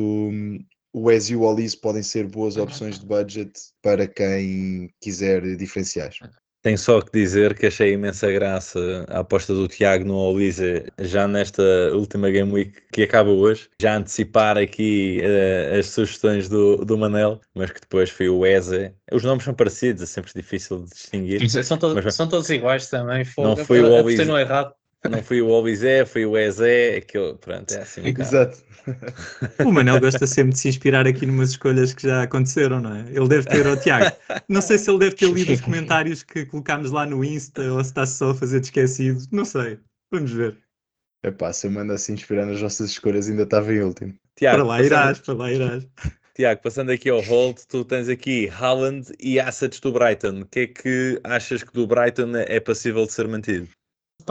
o 0.92 1.06
Wes 1.06 1.30
e 1.30 1.36
o 1.36 1.42
Olise 1.42 1.76
podem 1.76 2.02
ser 2.02 2.26
boas 2.26 2.56
opções 2.56 2.98
de 2.98 3.06
budget 3.06 3.52
para 3.82 4.06
quem 4.06 4.92
quiser 5.00 5.56
diferenciais. 5.56 6.18
Tenho 6.62 6.76
só 6.76 7.00
que 7.00 7.10
dizer 7.10 7.56
que 7.56 7.66
achei 7.66 7.94
imensa 7.94 8.30
graça 8.30 9.06
a 9.08 9.20
aposta 9.20 9.54
do 9.54 9.66
Tiago 9.66 10.04
no 10.04 10.14
Olise 10.14 10.84
já 10.98 11.26
nesta 11.26 11.62
última 11.94 12.30
Game 12.30 12.52
Week 12.52 12.74
que 12.92 13.02
acaba 13.02 13.30
hoje, 13.30 13.70
já 13.80 13.96
antecipar 13.96 14.58
aqui 14.58 15.22
uh, 15.22 15.78
as 15.78 15.86
sugestões 15.86 16.50
do, 16.50 16.84
do 16.84 16.98
Manel, 16.98 17.40
mas 17.54 17.70
que 17.70 17.80
depois 17.80 18.10
foi 18.10 18.28
o 18.28 18.44
Eze. 18.44 18.92
Os 19.10 19.24
nomes 19.24 19.44
são 19.44 19.54
parecidos, 19.54 20.02
é 20.02 20.06
sempre 20.06 20.32
difícil 20.34 20.82
de 20.82 20.90
distinguir. 20.90 21.48
São, 21.48 21.78
todos, 21.78 22.04
mas, 22.04 22.14
são 22.14 22.28
todos 22.28 22.50
iguais 22.50 22.90
também. 22.90 23.24
Não 23.38 23.56
foi 23.56 23.80
o 23.80 23.90
Olise. 23.92 24.20
errado. 24.20 24.74
Não 25.08 25.22
foi 25.22 25.40
o 25.40 25.48
Obizé, 25.48 26.04
foi 26.04 26.26
o 26.26 26.36
Ezé, 26.36 26.96
aquilo, 26.98 27.36
pronto, 27.38 27.72
é 27.72 27.80
assim. 27.80 28.02
Um 28.02 28.06
Exato. 28.06 28.62
O 29.64 29.72
Manel 29.72 30.00
gosta 30.00 30.26
sempre 30.26 30.52
de 30.52 30.58
se 30.58 30.68
inspirar 30.68 31.06
aqui 31.06 31.24
numas 31.24 31.50
escolhas 31.50 31.94
que 31.94 32.02
já 32.02 32.22
aconteceram, 32.22 32.80
não 32.80 32.94
é? 32.94 33.00
Ele 33.10 33.28
deve 33.28 33.46
ter, 33.46 33.66
o 33.66 33.76
Tiago, 33.76 34.14
não 34.48 34.60
sei 34.60 34.78
se 34.78 34.90
ele 34.90 34.98
deve 34.98 35.16
ter 35.16 35.30
lido 35.30 35.52
os 35.52 35.60
comentários 35.60 36.22
que 36.22 36.44
colocámos 36.44 36.90
lá 36.90 37.06
no 37.06 37.24
Insta 37.24 37.62
ou 37.72 37.82
se 37.82 37.90
está 37.90 38.04
só 38.04 38.30
a 38.30 38.34
fazer 38.34 38.60
de 38.60 38.66
esquecido, 38.66 39.22
não 39.32 39.44
sei, 39.44 39.78
vamos 40.12 40.32
ver. 40.32 40.58
Epá, 41.24 41.52
se 41.52 41.66
eu 41.66 41.70
mando 41.70 41.92
assim 41.92 42.14
inspirar 42.14 42.46
nas 42.46 42.60
vossas 42.60 42.90
escolhas 42.90 43.28
ainda 43.28 43.42
estava 43.42 43.72
em 43.72 43.80
último. 43.80 44.14
Tiago, 44.36 44.58
para 44.58 44.66
lá 44.66 44.76
passando... 44.76 44.86
irás, 44.86 45.18
para 45.18 45.34
lá 45.34 45.52
irás. 45.52 45.88
Tiago, 46.34 46.62
passando 46.62 46.90
aqui 46.90 47.10
ao 47.10 47.20
Hold, 47.20 47.58
tu 47.68 47.84
tens 47.84 48.08
aqui 48.08 48.48
Haaland 48.48 49.12
e 49.18 49.38
assets 49.38 49.80
do 49.80 49.92
Brighton. 49.92 50.40
O 50.40 50.46
que 50.46 50.60
é 50.60 50.66
que 50.66 51.20
achas 51.24 51.62
que 51.62 51.72
do 51.72 51.86
Brighton 51.86 52.34
é 52.36 52.58
passível 52.60 53.04
de 53.04 53.12
ser 53.12 53.28
mantido? 53.28 53.68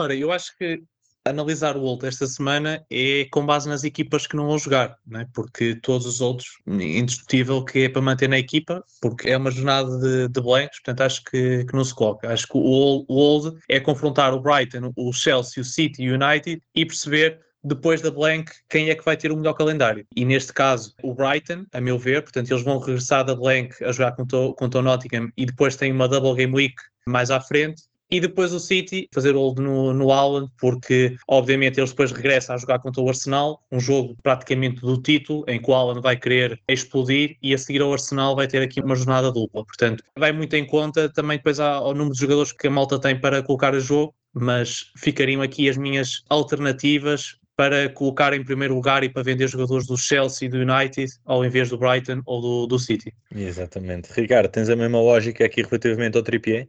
Para, 0.00 0.14
eu 0.14 0.32
acho 0.32 0.56
que 0.56 0.82
analisar 1.26 1.76
o 1.76 1.82
Wolves 1.82 2.08
esta 2.14 2.26
semana 2.26 2.82
é 2.90 3.26
com 3.30 3.44
base 3.44 3.68
nas 3.68 3.84
equipas 3.84 4.26
que 4.26 4.34
não 4.34 4.46
vão 4.46 4.58
jogar, 4.58 4.96
né? 5.06 5.26
porque 5.34 5.74
todos 5.74 6.06
os 6.06 6.22
outros, 6.22 6.48
indiscutível 6.66 7.62
que 7.62 7.80
é 7.80 7.88
para 7.90 8.00
manter 8.00 8.26
na 8.26 8.38
equipa, 8.38 8.82
porque 8.98 9.28
é 9.28 9.36
uma 9.36 9.50
jornada 9.50 9.98
de, 9.98 10.28
de 10.28 10.40
blancos, 10.40 10.78
portanto 10.78 11.02
acho 11.02 11.22
que, 11.24 11.66
que 11.66 11.74
não 11.74 11.84
se 11.84 11.94
coloca. 11.94 12.32
Acho 12.32 12.46
que 12.46 12.56
o 12.56 13.04
Old 13.08 13.58
é 13.68 13.78
confrontar 13.78 14.32
o 14.32 14.40
Brighton, 14.40 14.90
o 14.96 15.12
Chelsea, 15.12 15.60
o 15.60 15.66
City 15.66 16.04
e 16.04 16.10
o 16.10 16.14
United 16.14 16.62
e 16.74 16.86
perceber 16.86 17.38
depois 17.62 18.00
da 18.00 18.10
blank 18.10 18.50
quem 18.70 18.88
é 18.88 18.94
que 18.94 19.04
vai 19.04 19.18
ter 19.18 19.30
o 19.30 19.36
melhor 19.36 19.52
calendário. 19.52 20.06
E 20.16 20.24
neste 20.24 20.50
caso, 20.50 20.94
o 21.02 21.12
Brighton, 21.12 21.66
a 21.74 21.80
meu 21.82 21.98
ver, 21.98 22.22
portanto 22.22 22.50
eles 22.50 22.64
vão 22.64 22.78
regressar 22.78 23.22
da 23.22 23.36
blank 23.36 23.84
a 23.84 23.92
jogar 23.92 24.12
contra, 24.12 24.50
contra 24.54 24.80
o 24.80 24.82
Nottingham 24.82 25.30
e 25.36 25.44
depois 25.44 25.76
tem 25.76 25.92
uma 25.92 26.08
double 26.08 26.36
game 26.36 26.54
week 26.54 26.76
mais 27.06 27.30
à 27.30 27.38
frente 27.38 27.89
e 28.10 28.20
depois 28.20 28.52
o 28.52 28.60
City 28.60 29.08
fazer 29.12 29.36
o 29.36 29.54
no, 29.54 29.92
no 29.92 30.12
Haaland, 30.12 30.50
porque 30.58 31.16
obviamente 31.28 31.78
eles 31.78 31.90
depois 31.90 32.12
regressam 32.12 32.54
a 32.54 32.58
jogar 32.58 32.78
contra 32.80 33.02
o 33.02 33.08
Arsenal, 33.08 33.62
um 33.70 33.80
jogo 33.80 34.16
praticamente 34.22 34.80
do 34.80 35.00
título, 35.00 35.44
em 35.46 35.60
que 35.60 35.70
o 35.70 35.74
Haaland 35.74 36.00
vai 36.00 36.16
querer 36.16 36.60
explodir 36.68 37.36
e 37.42 37.54
a 37.54 37.58
seguir 37.58 37.80
ao 37.82 37.92
Arsenal 37.92 38.34
vai 38.34 38.46
ter 38.46 38.62
aqui 38.62 38.80
uma 38.80 38.96
jornada 38.96 39.30
dupla. 39.30 39.64
Portanto, 39.64 40.02
vai 40.16 40.32
muito 40.32 40.54
em 40.54 40.66
conta 40.66 41.08
também 41.08 41.36
depois 41.36 41.60
ao 41.60 41.94
número 41.94 42.14
de 42.14 42.20
jogadores 42.20 42.52
que 42.52 42.66
a 42.66 42.70
malta 42.70 42.98
tem 42.98 43.18
para 43.18 43.42
colocar 43.42 43.74
a 43.74 43.80
jogo, 43.80 44.14
mas 44.32 44.90
ficariam 44.96 45.42
aqui 45.42 45.68
as 45.68 45.76
minhas 45.76 46.22
alternativas 46.28 47.40
para 47.56 47.90
colocar 47.90 48.32
em 48.32 48.42
primeiro 48.42 48.74
lugar 48.74 49.04
e 49.04 49.08
para 49.10 49.22
vender 49.22 49.46
jogadores 49.46 49.86
do 49.86 49.94
Chelsea 49.94 50.48
e 50.48 50.50
do 50.50 50.56
United 50.56 51.12
ao 51.26 51.44
invés 51.44 51.68
do 51.68 51.76
Brighton 51.76 52.22
ou 52.24 52.40
do, 52.40 52.66
do 52.66 52.78
City. 52.78 53.12
Exatamente. 53.34 54.10
Ricardo, 54.14 54.50
tens 54.50 54.70
a 54.70 54.76
mesma 54.76 54.98
lógica 54.98 55.44
aqui 55.44 55.60
relativamente 55.60 56.16
ao 56.16 56.22
Trippier? 56.22 56.68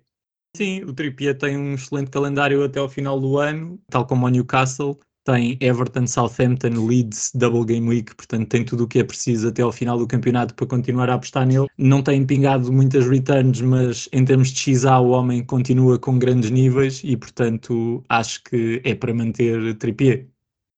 Sim, 0.55 0.83
o 0.83 0.93
Trippier 0.93 1.37
tem 1.37 1.57
um 1.57 1.73
excelente 1.75 2.11
calendário 2.11 2.63
até 2.63 2.79
ao 2.79 2.89
final 2.89 3.19
do 3.19 3.37
ano, 3.37 3.81
tal 3.89 4.05
como 4.05 4.25
o 4.25 4.29
Newcastle. 4.29 4.99
Tem 5.23 5.55
Everton, 5.61 6.07
Southampton, 6.07 6.87
Leeds, 6.87 7.31
Double 7.35 7.63
Game 7.63 7.87
Week, 7.87 8.13
portanto 8.15 8.49
tem 8.49 8.65
tudo 8.65 8.85
o 8.85 8.87
que 8.87 8.97
é 8.99 9.03
preciso 9.03 9.49
até 9.49 9.61
ao 9.61 9.71
final 9.71 9.97
do 9.99 10.07
campeonato 10.07 10.55
para 10.55 10.65
continuar 10.65 11.09
a 11.11 11.13
apostar 11.13 11.45
nele. 11.45 11.67
Não 11.77 12.01
tem 12.01 12.25
pingado 12.25 12.71
muitas 12.73 13.07
returns, 13.07 13.61
mas 13.61 14.09
em 14.11 14.25
termos 14.25 14.49
de 14.51 14.75
XA 14.75 14.99
o 14.99 15.09
homem 15.11 15.45
continua 15.45 15.99
com 15.99 16.17
grandes 16.17 16.49
níveis 16.49 17.01
e 17.03 17.15
portanto 17.15 18.03
acho 18.09 18.43
que 18.43 18.81
é 18.83 18.95
para 18.95 19.13
manter 19.13 19.77
Trippier. 19.77 20.30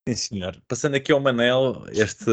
Sim, 0.08 0.16
senhor. 0.16 0.62
Passando 0.68 0.96
aqui 0.96 1.14
ao 1.14 1.20
Manel, 1.22 1.86
este 1.92 2.30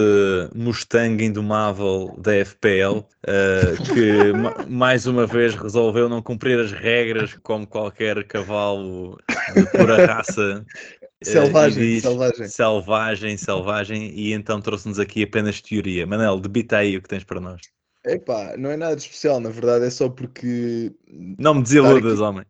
Mustang 0.52 1.24
indomável 1.24 2.16
da 2.18 2.32
FPL, 2.44 2.98
uh, 2.98 3.06
eh, 3.28 3.76
que 3.94 4.68
mais 4.68 5.06
uma 5.06 5.24
vez 5.24 5.54
resolveu 5.54 6.08
não 6.08 6.20
cumprir 6.20 6.58
as 6.58 6.72
regras 6.72 7.34
como 7.44 7.64
qualquer 7.68 8.26
cavalo 8.26 9.16
de 9.54 9.64
pura 9.70 10.04
raça. 10.04 10.66
Eh, 11.20 11.24
selvagem, 11.24 11.82
diz, 11.82 12.02
selvagem. 12.02 12.48
Selvagem, 12.48 13.36
selvagem, 13.36 14.10
e 14.18 14.32
então 14.32 14.60
trouxe-nos 14.60 14.98
aqui 14.98 15.22
apenas 15.22 15.60
teoria. 15.60 16.04
Manel, 16.06 16.40
debita 16.40 16.78
aí 16.78 16.96
o 16.96 17.02
que 17.02 17.08
tens 17.08 17.22
para 17.22 17.40
nós. 17.40 17.60
Epá, 18.04 18.56
não 18.56 18.70
é 18.70 18.76
nada 18.76 18.96
de 18.96 19.02
especial, 19.02 19.38
na 19.38 19.50
verdade, 19.50 19.84
é 19.84 19.90
só 19.90 20.08
porque. 20.08 20.92
Não 21.38 21.54
me 21.54 21.62
desiludas, 21.62 22.14
aqui... 22.14 22.22
homem. 22.22 22.46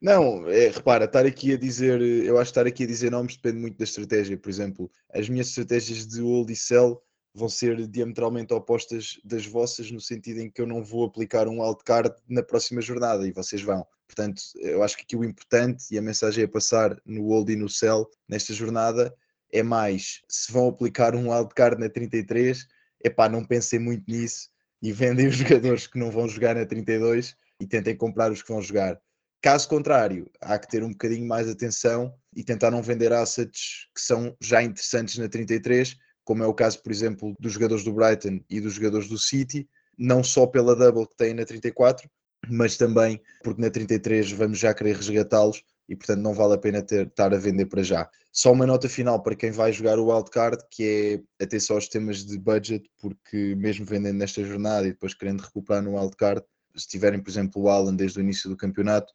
Não, 0.00 0.48
é, 0.48 0.68
repara, 0.68 1.06
estar 1.06 1.26
aqui 1.26 1.52
a 1.52 1.56
dizer, 1.56 2.00
eu 2.00 2.38
acho 2.38 2.52
que 2.52 2.58
estar 2.58 2.66
aqui 2.68 2.84
a 2.84 2.86
dizer 2.86 3.10
nomes 3.10 3.36
depende 3.36 3.58
muito 3.58 3.76
da 3.76 3.84
estratégia. 3.84 4.38
Por 4.38 4.48
exemplo, 4.48 4.90
as 5.12 5.28
minhas 5.28 5.48
estratégias 5.48 6.06
de 6.06 6.20
hold 6.20 6.50
e 6.50 6.56
sell 6.56 7.02
vão 7.34 7.48
ser 7.48 7.86
diametralmente 7.88 8.52
opostas 8.54 9.18
das 9.24 9.44
vossas, 9.44 9.90
no 9.90 10.00
sentido 10.00 10.40
em 10.40 10.50
que 10.50 10.60
eu 10.60 10.66
não 10.66 10.84
vou 10.84 11.04
aplicar 11.04 11.48
um 11.48 11.60
wildcard 11.62 12.14
na 12.28 12.42
próxima 12.42 12.80
jornada 12.80 13.26
e 13.26 13.32
vocês 13.32 13.60
vão. 13.60 13.84
Portanto, 14.06 14.40
eu 14.56 14.82
acho 14.82 14.96
que 14.96 15.02
aqui 15.02 15.16
o 15.16 15.24
importante 15.24 15.84
e 15.90 15.98
a 15.98 16.02
mensagem 16.02 16.44
a 16.44 16.48
passar 16.48 16.96
no 17.04 17.26
Old 17.26 17.52
e 17.52 17.56
no 17.56 17.68
Cell 17.68 18.08
nesta 18.28 18.52
jornada 18.54 19.14
é 19.52 19.62
mais 19.62 20.22
se 20.28 20.52
vão 20.52 20.68
aplicar 20.68 21.14
um 21.14 21.32
wildcard 21.32 21.80
na 21.80 21.88
33, 21.88 22.66
é 23.02 23.10
pá, 23.10 23.28
não 23.28 23.44
pensem 23.44 23.78
muito 23.78 24.04
nisso 24.08 24.48
e 24.80 24.92
vendem 24.92 25.26
os 25.26 25.36
jogadores 25.36 25.86
que 25.86 25.98
não 25.98 26.10
vão 26.10 26.28
jogar 26.28 26.54
na 26.54 26.64
32 26.64 27.36
e 27.60 27.66
tentem 27.66 27.96
comprar 27.96 28.30
os 28.30 28.42
que 28.42 28.48
vão 28.48 28.62
jogar. 28.62 29.00
Caso 29.40 29.68
contrário, 29.68 30.28
há 30.40 30.58
que 30.58 30.68
ter 30.68 30.82
um 30.82 30.90
bocadinho 30.90 31.26
mais 31.26 31.48
atenção 31.48 32.12
e 32.34 32.42
tentar 32.42 32.70
não 32.72 32.82
vender 32.82 33.12
assets 33.12 33.86
que 33.94 34.00
são 34.00 34.36
já 34.40 34.62
interessantes 34.62 35.16
na 35.16 35.28
33, 35.28 35.96
como 36.24 36.42
é 36.42 36.46
o 36.46 36.54
caso, 36.54 36.82
por 36.82 36.90
exemplo, 36.90 37.34
dos 37.38 37.52
jogadores 37.52 37.84
do 37.84 37.92
Brighton 37.92 38.40
e 38.50 38.60
dos 38.60 38.74
jogadores 38.74 39.08
do 39.08 39.16
City, 39.16 39.68
não 39.96 40.24
só 40.24 40.46
pela 40.46 40.74
double 40.74 41.06
que 41.06 41.16
têm 41.16 41.34
na 41.34 41.44
34, 41.44 42.10
mas 42.48 42.76
também 42.76 43.20
porque 43.42 43.62
na 43.62 43.70
33 43.70 44.32
vamos 44.32 44.58
já 44.58 44.74
querer 44.74 44.96
resgatá-los 44.96 45.62
e 45.88 45.96
portanto 45.96 46.20
não 46.20 46.34
vale 46.34 46.54
a 46.54 46.58
pena 46.58 46.82
ter, 46.82 47.06
estar 47.06 47.32
a 47.32 47.38
vender 47.38 47.66
para 47.66 47.82
já. 47.82 48.10
Só 48.32 48.52
uma 48.52 48.66
nota 48.66 48.88
final 48.88 49.22
para 49.22 49.34
quem 49.34 49.50
vai 49.50 49.72
jogar 49.72 49.98
o 49.98 50.12
wildcard, 50.12 50.62
que 50.70 51.22
é 51.40 51.44
atenção 51.44 51.76
aos 51.76 51.88
temas 51.88 52.24
de 52.24 52.38
budget, 52.38 52.90
porque 53.00 53.54
mesmo 53.56 53.86
vendendo 53.86 54.18
nesta 54.18 54.44
jornada 54.44 54.86
e 54.86 54.92
depois 54.92 55.14
querendo 55.14 55.40
recuperar 55.40 55.82
no 55.82 55.96
wildcard, 55.98 56.42
se 56.76 56.86
tiverem, 56.86 57.20
por 57.20 57.30
exemplo, 57.30 57.62
o 57.62 57.68
Alan 57.68 57.94
desde 57.94 58.18
o 58.18 58.22
início 58.22 58.50
do 58.50 58.56
campeonato, 58.56 59.12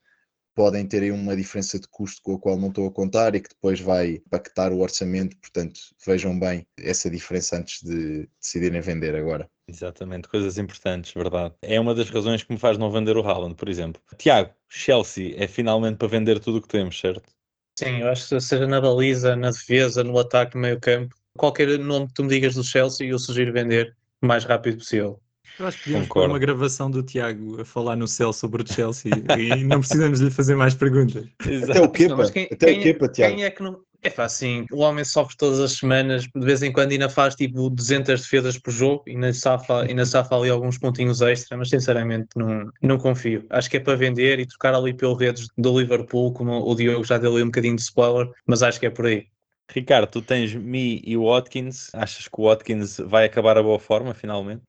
podem 0.56 0.86
ter 0.86 1.04
aí 1.04 1.12
uma 1.12 1.36
diferença 1.36 1.80
de 1.80 1.88
custo 1.88 2.22
com 2.22 2.36
a 2.36 2.40
qual 2.40 2.58
não 2.58 2.70
estou 2.70 2.88
a 2.88 2.92
contar 2.92 3.36
e 3.36 3.42
que 3.42 3.50
depois 3.50 3.80
vai 3.80 4.22
impactar 4.26 4.72
o 4.72 4.80
orçamento, 4.80 5.38
portanto 5.38 5.80
vejam 6.06 6.38
bem 6.40 6.66
essa 6.78 7.10
diferença 7.10 7.58
antes 7.58 7.82
de 7.82 8.28
decidirem 8.40 8.82
vender 8.82 9.16
agora. 9.16 9.50
Exatamente, 9.68 10.28
coisas 10.28 10.58
importantes, 10.58 11.14
verdade. 11.14 11.54
É 11.62 11.80
uma 11.80 11.96
das 11.96 12.10
razões 12.10 12.44
que 12.44 12.52
me 12.52 12.60
faz 12.60 12.78
não 12.78 12.92
vender 12.92 13.16
o 13.18 13.26
Haaland, 13.26 13.56
por 13.56 13.70
exemplo. 13.70 14.02
Tiago, 14.18 14.54
Chelsea 14.70 15.34
é 15.38 15.48
finalmente 15.48 15.98
para 15.98 16.08
vender 16.08 16.40
tudo 16.40 16.58
o 16.58 16.62
que 16.62 16.68
temos, 16.68 17.00
certo? 17.00 17.32
Sim, 17.78 18.02
eu 18.02 18.10
acho 18.10 18.30
que 18.30 18.40
seja 18.40 18.68
na 18.68 18.80
baliza, 18.80 19.36
na 19.36 19.50
defesa, 19.50 20.04
no 20.04 20.18
ataque, 20.20 20.56
no 20.56 20.62
meio 20.62 20.80
campo, 20.80 21.16
qualquer 21.38 21.80
nome 21.80 22.08
que 22.08 22.14
tu 22.14 22.24
me 22.24 22.30
digas 22.30 22.56
do 22.56 22.64
Chelsea, 22.64 23.08
eu 23.08 23.18
sugiro 23.18 23.52
vender 23.52 23.96
o 24.22 24.28
mais 24.28 24.44
rápido 24.44 24.78
possível. 24.78 25.20
Eu 25.60 25.68
acho 25.68 25.78
que 25.78 25.84
podíamos 25.84 26.08
pôr 26.08 26.30
uma 26.30 26.40
gravação 26.40 26.90
do 26.90 27.04
Tiago 27.04 27.62
a 27.62 27.66
falar 27.66 27.96
no 27.96 28.08
céu 28.08 28.34
sobre 28.34 28.64
o 28.64 28.68
Chelsea 28.68 29.12
e 29.38 29.64
não 29.64 29.80
precisamos 29.80 30.20
lhe 30.20 30.32
fazer 30.32 30.56
mais 30.56 30.74
perguntas. 30.74 31.26
Até 31.40 31.82
o 31.82 31.90
Kepa, 31.90 32.32
quem, 32.32 32.48
até 32.52 32.66
quem, 32.66 32.80
o 32.80 32.84
Kepa, 32.84 33.08
Tiago. 33.08 33.36
Quem 33.36 33.46
é 33.46 33.52
que 33.52 33.62
não... 33.62 33.80
É 34.06 34.10
fácil, 34.10 34.66
o 34.74 34.80
homem 34.80 35.06
sofre 35.06 35.38
todas 35.38 35.62
as 35.62 35.78
semanas, 35.78 36.24
de 36.24 36.46
vez 36.46 36.62
em 36.62 36.74
quando 36.74 36.92
ainda 36.92 37.08
faz 37.08 37.36
tipo 37.36 37.70
200 37.70 38.20
defesas 38.22 38.58
por 38.58 38.72
jogo 38.72 39.02
e 39.08 39.12
ainda 39.12 39.32
safa, 39.32 39.84
ainda 39.84 40.06
safa 40.06 40.36
ali 40.36 40.50
alguns 40.50 40.78
pontinhos 40.78 41.22
extra, 41.22 41.58
mas 41.58 41.70
sinceramente 41.70 42.28
não, 42.36 42.70
não 42.82 42.98
confio. 42.98 43.46
Acho 43.50 43.70
que 43.70 43.78
é 43.78 43.80
para 43.80 43.96
vender 43.96 44.42
e 44.42 44.46
trocar 44.46 44.76
ali 44.76 44.94
pelo 44.94 45.14
redes 45.14 45.48
do 45.58 45.80
Liverpool, 45.80 46.34
como 46.34 46.70
o 46.70 46.76
Diogo 46.76 47.06
já 47.06 47.18
deu 47.18 47.32
ali 47.32 47.44
um 47.44 47.48
bocadinho 47.48 47.78
de 47.78 47.82
spoiler, 47.82 48.30
mas 48.46 48.62
acho 48.62 48.78
que 48.78 48.88
é 48.88 48.90
por 48.90 49.06
aí. 49.06 49.26
Ricardo, 49.72 50.10
tu 50.10 50.22
tens 50.22 50.54
Me 50.54 51.02
e 51.06 51.16
o 51.16 51.24
Watkins, 51.24 51.90
achas 51.94 52.28
que 52.28 52.42
o 52.42 52.44
Watkins 52.44 52.98
vai 52.98 53.24
acabar 53.24 53.58
a 53.58 53.64
boa 53.64 53.80
forma 53.80 54.14
finalmente? 54.14 54.64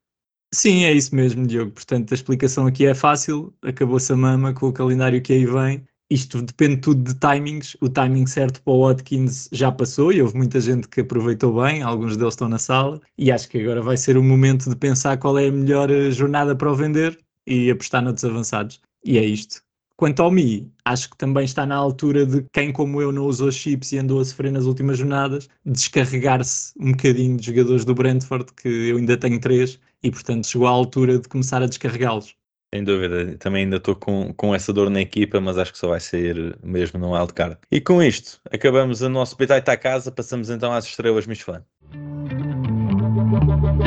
Sim, 0.54 0.84
é 0.84 0.92
isso 0.92 1.12
mesmo, 1.14 1.44
Diogo. 1.46 1.72
Portanto, 1.72 2.12
a 2.12 2.14
explicação 2.14 2.66
aqui 2.66 2.86
é 2.86 2.94
fácil. 2.94 3.52
Acabou-se 3.60 4.12
a 4.12 4.16
mama 4.16 4.54
com 4.54 4.68
o 4.68 4.72
calendário 4.72 5.20
que 5.20 5.32
aí 5.32 5.44
vem. 5.44 5.84
Isto 6.08 6.40
depende 6.42 6.76
tudo 6.76 7.02
de 7.02 7.18
timings. 7.18 7.76
O 7.80 7.88
timing 7.88 8.24
certo 8.26 8.62
para 8.62 8.72
o 8.72 8.86
Watkins 8.86 9.48
já 9.50 9.72
passou 9.72 10.12
e 10.12 10.22
houve 10.22 10.36
muita 10.36 10.60
gente 10.60 10.86
que 10.88 11.00
aproveitou 11.00 11.60
bem. 11.60 11.82
Alguns 11.82 12.16
deles 12.16 12.34
estão 12.34 12.48
na 12.48 12.58
sala. 12.58 13.00
E 13.18 13.32
acho 13.32 13.48
que 13.48 13.60
agora 13.60 13.82
vai 13.82 13.96
ser 13.96 14.16
o 14.16 14.22
momento 14.22 14.70
de 14.70 14.76
pensar 14.76 15.18
qual 15.18 15.36
é 15.38 15.48
a 15.48 15.52
melhor 15.52 15.90
eh, 15.90 16.12
jornada 16.12 16.54
para 16.54 16.70
o 16.70 16.76
vender 16.76 17.18
e 17.46 17.68
apostar 17.68 18.02
noutros 18.02 18.24
avançados. 18.24 18.80
E 19.04 19.18
é 19.18 19.24
isto. 19.24 19.60
Quanto 19.96 20.22
ao 20.22 20.30
Mi, 20.30 20.72
acho 20.84 21.10
que 21.10 21.16
também 21.16 21.44
está 21.44 21.64
na 21.64 21.76
altura 21.76 22.26
de 22.26 22.44
quem, 22.52 22.72
como 22.72 23.00
eu, 23.00 23.12
não 23.12 23.26
usou 23.26 23.50
chips 23.52 23.92
e 23.92 23.98
andou 23.98 24.20
a 24.20 24.24
sofrer 24.24 24.50
nas 24.50 24.64
últimas 24.64 24.98
jornadas, 24.98 25.48
descarregar-se 25.64 26.72
um 26.80 26.90
bocadinho 26.90 27.36
de 27.36 27.46
jogadores 27.46 27.84
do 27.84 27.94
Brentford, 27.94 28.52
que 28.54 28.68
eu 28.68 28.96
ainda 28.96 29.16
tenho 29.16 29.38
três, 29.40 29.78
e 30.04 30.10
portanto 30.10 30.46
chegou 30.46 30.68
à 30.68 30.70
altura 30.70 31.18
de 31.18 31.26
começar 31.26 31.62
a 31.62 31.66
descarregá-los. 31.66 32.36
Sem 32.72 32.84
dúvida, 32.84 33.36
também 33.38 33.64
ainda 33.64 33.76
estou 33.76 33.94
com, 33.94 34.34
com 34.34 34.54
essa 34.54 34.72
dor 34.72 34.90
na 34.90 35.00
equipa, 35.00 35.40
mas 35.40 35.56
acho 35.56 35.72
que 35.72 35.78
só 35.78 35.88
vai 35.88 36.00
sair 36.00 36.56
mesmo 36.62 36.98
no 36.98 37.12
wildcard. 37.12 37.56
E 37.70 37.80
com 37.80 38.02
isto, 38.02 38.40
acabamos 38.52 39.00
o 39.00 39.08
nosso 39.08 39.36
Betite 39.36 39.70
à 39.70 39.76
casa, 39.76 40.10
passamos 40.10 40.50
então 40.50 40.72
às 40.72 40.84
estrelas 40.84 41.26
Michelin. 41.26 41.60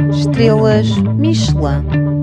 Estrelas 0.10 0.88
Michelin. 1.18 2.17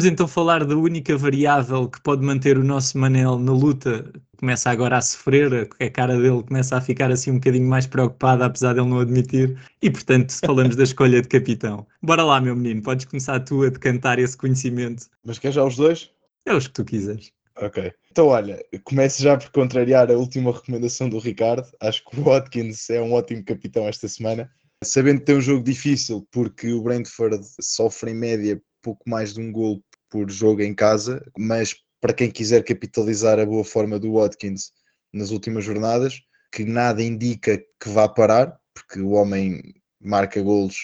Vamos 0.00 0.12
então 0.12 0.26
falar 0.26 0.64
da 0.64 0.74
única 0.74 1.14
variável 1.14 1.86
que 1.86 2.00
pode 2.00 2.24
manter 2.24 2.56
o 2.56 2.64
nosso 2.64 2.96
Manel 2.96 3.38
na 3.38 3.52
luta. 3.52 4.10
Começa 4.38 4.70
agora 4.70 4.96
a 4.96 5.02
sofrer, 5.02 5.68
a 5.78 5.90
cara 5.90 6.16
dele 6.16 6.42
começa 6.42 6.74
a 6.78 6.80
ficar 6.80 7.10
assim 7.10 7.32
um 7.32 7.34
bocadinho 7.34 7.68
mais 7.68 7.86
preocupada, 7.86 8.46
apesar 8.46 8.72
dele 8.72 8.88
não 8.88 8.98
admitir. 8.98 9.58
E 9.82 9.90
portanto, 9.90 10.32
falamos 10.42 10.74
da 10.74 10.84
escolha 10.84 11.20
de 11.20 11.28
capitão. 11.28 11.86
Bora 12.02 12.24
lá, 12.24 12.40
meu 12.40 12.56
menino, 12.56 12.80
podes 12.80 13.04
começar 13.04 13.40
tu 13.40 13.62
a 13.62 13.68
decantar 13.68 14.18
esse 14.18 14.34
conhecimento. 14.38 15.04
Mas 15.22 15.38
quer 15.38 15.52
já 15.52 15.62
os 15.62 15.76
dois? 15.76 16.10
É 16.46 16.54
os 16.54 16.66
que 16.66 16.72
tu 16.72 16.84
quiseres. 16.86 17.30
Ok. 17.56 17.92
Então, 18.10 18.28
olha, 18.28 18.58
começo 18.84 19.22
já 19.22 19.36
por 19.36 19.50
contrariar 19.50 20.10
a 20.10 20.14
última 20.14 20.50
recomendação 20.50 21.10
do 21.10 21.18
Ricardo. 21.18 21.68
Acho 21.78 22.02
que 22.06 22.18
o 22.18 22.24
Watkins 22.24 22.88
é 22.88 23.02
um 23.02 23.12
ótimo 23.12 23.44
capitão 23.44 23.86
esta 23.86 24.08
semana. 24.08 24.50
Sabendo 24.82 25.20
que 25.20 25.26
tem 25.26 25.36
um 25.36 25.42
jogo 25.42 25.62
difícil, 25.62 26.26
porque 26.32 26.72
o 26.72 26.80
Brentford 26.80 27.44
sofre 27.60 28.12
em 28.12 28.14
média 28.14 28.62
pouco 28.82 29.08
mais 29.08 29.34
de 29.34 29.40
um 29.40 29.52
gol 29.52 29.82
por 30.10 30.30
jogo 30.30 30.62
em 30.62 30.74
casa, 30.74 31.24
mas 31.38 31.74
para 32.00 32.12
quem 32.12 32.30
quiser 32.30 32.64
capitalizar 32.64 33.38
a 33.38 33.46
boa 33.46 33.64
forma 33.64 33.98
do 33.98 34.14
Watkins 34.14 34.72
nas 35.12 35.30
últimas 35.30 35.64
jornadas, 35.64 36.20
que 36.52 36.64
nada 36.64 37.02
indica 37.02 37.58
que 37.58 37.88
vá 37.88 38.08
parar, 38.08 38.58
porque 38.74 39.00
o 39.00 39.10
homem 39.10 39.62
marca 40.00 40.42
golos 40.42 40.76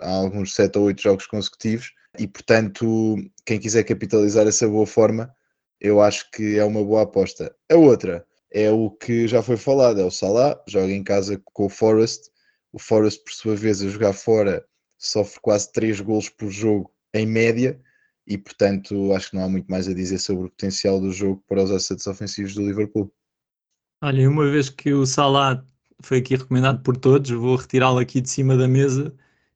há 0.00 0.10
alguns 0.10 0.54
7 0.54 0.78
ou 0.78 0.84
8 0.84 1.02
jogos 1.02 1.26
consecutivos, 1.26 1.92
e 2.18 2.26
portanto, 2.26 3.16
quem 3.44 3.58
quiser 3.58 3.84
capitalizar 3.84 4.46
essa 4.46 4.66
boa 4.66 4.86
forma, 4.86 5.32
eu 5.80 6.00
acho 6.00 6.30
que 6.30 6.58
é 6.58 6.64
uma 6.64 6.84
boa 6.84 7.02
aposta. 7.02 7.54
A 7.70 7.76
outra 7.76 8.26
é 8.52 8.70
o 8.70 8.90
que 8.90 9.28
já 9.28 9.42
foi 9.42 9.56
falado, 9.56 10.00
é 10.00 10.04
o 10.04 10.10
Salah, 10.10 10.60
joga 10.66 10.92
em 10.92 11.04
casa 11.04 11.40
com 11.52 11.66
o 11.66 11.68
Forest, 11.68 12.30
o 12.72 12.78
Forest 12.78 13.22
por 13.24 13.32
sua 13.32 13.56
vez 13.56 13.82
a 13.82 13.88
jogar 13.88 14.12
fora 14.12 14.64
sofre 14.98 15.40
quase 15.40 15.72
3 15.72 16.00
golos 16.00 16.28
por 16.28 16.50
jogo 16.50 16.92
em 17.14 17.26
média, 17.26 17.80
e 18.30 18.38
portanto 18.38 19.12
acho 19.12 19.30
que 19.30 19.36
não 19.36 19.44
há 19.44 19.48
muito 19.48 19.66
mais 19.66 19.88
a 19.88 19.92
dizer 19.92 20.18
sobre 20.18 20.46
o 20.46 20.50
potencial 20.50 21.00
do 21.00 21.12
jogo 21.12 21.42
para 21.48 21.64
os 21.64 21.70
assets 21.72 22.06
ofensivos 22.06 22.54
do 22.54 22.62
Liverpool. 22.62 23.12
Olha, 24.00 24.30
uma 24.30 24.48
vez 24.48 24.70
que 24.70 24.92
o 24.92 25.04
Salah 25.04 25.64
foi 26.00 26.18
aqui 26.18 26.36
recomendado 26.36 26.80
por 26.82 26.96
todos, 26.96 27.28
vou 27.28 27.56
retirá-lo 27.56 27.98
aqui 27.98 28.20
de 28.20 28.30
cima 28.30 28.56
da 28.56 28.68
mesa 28.68 29.12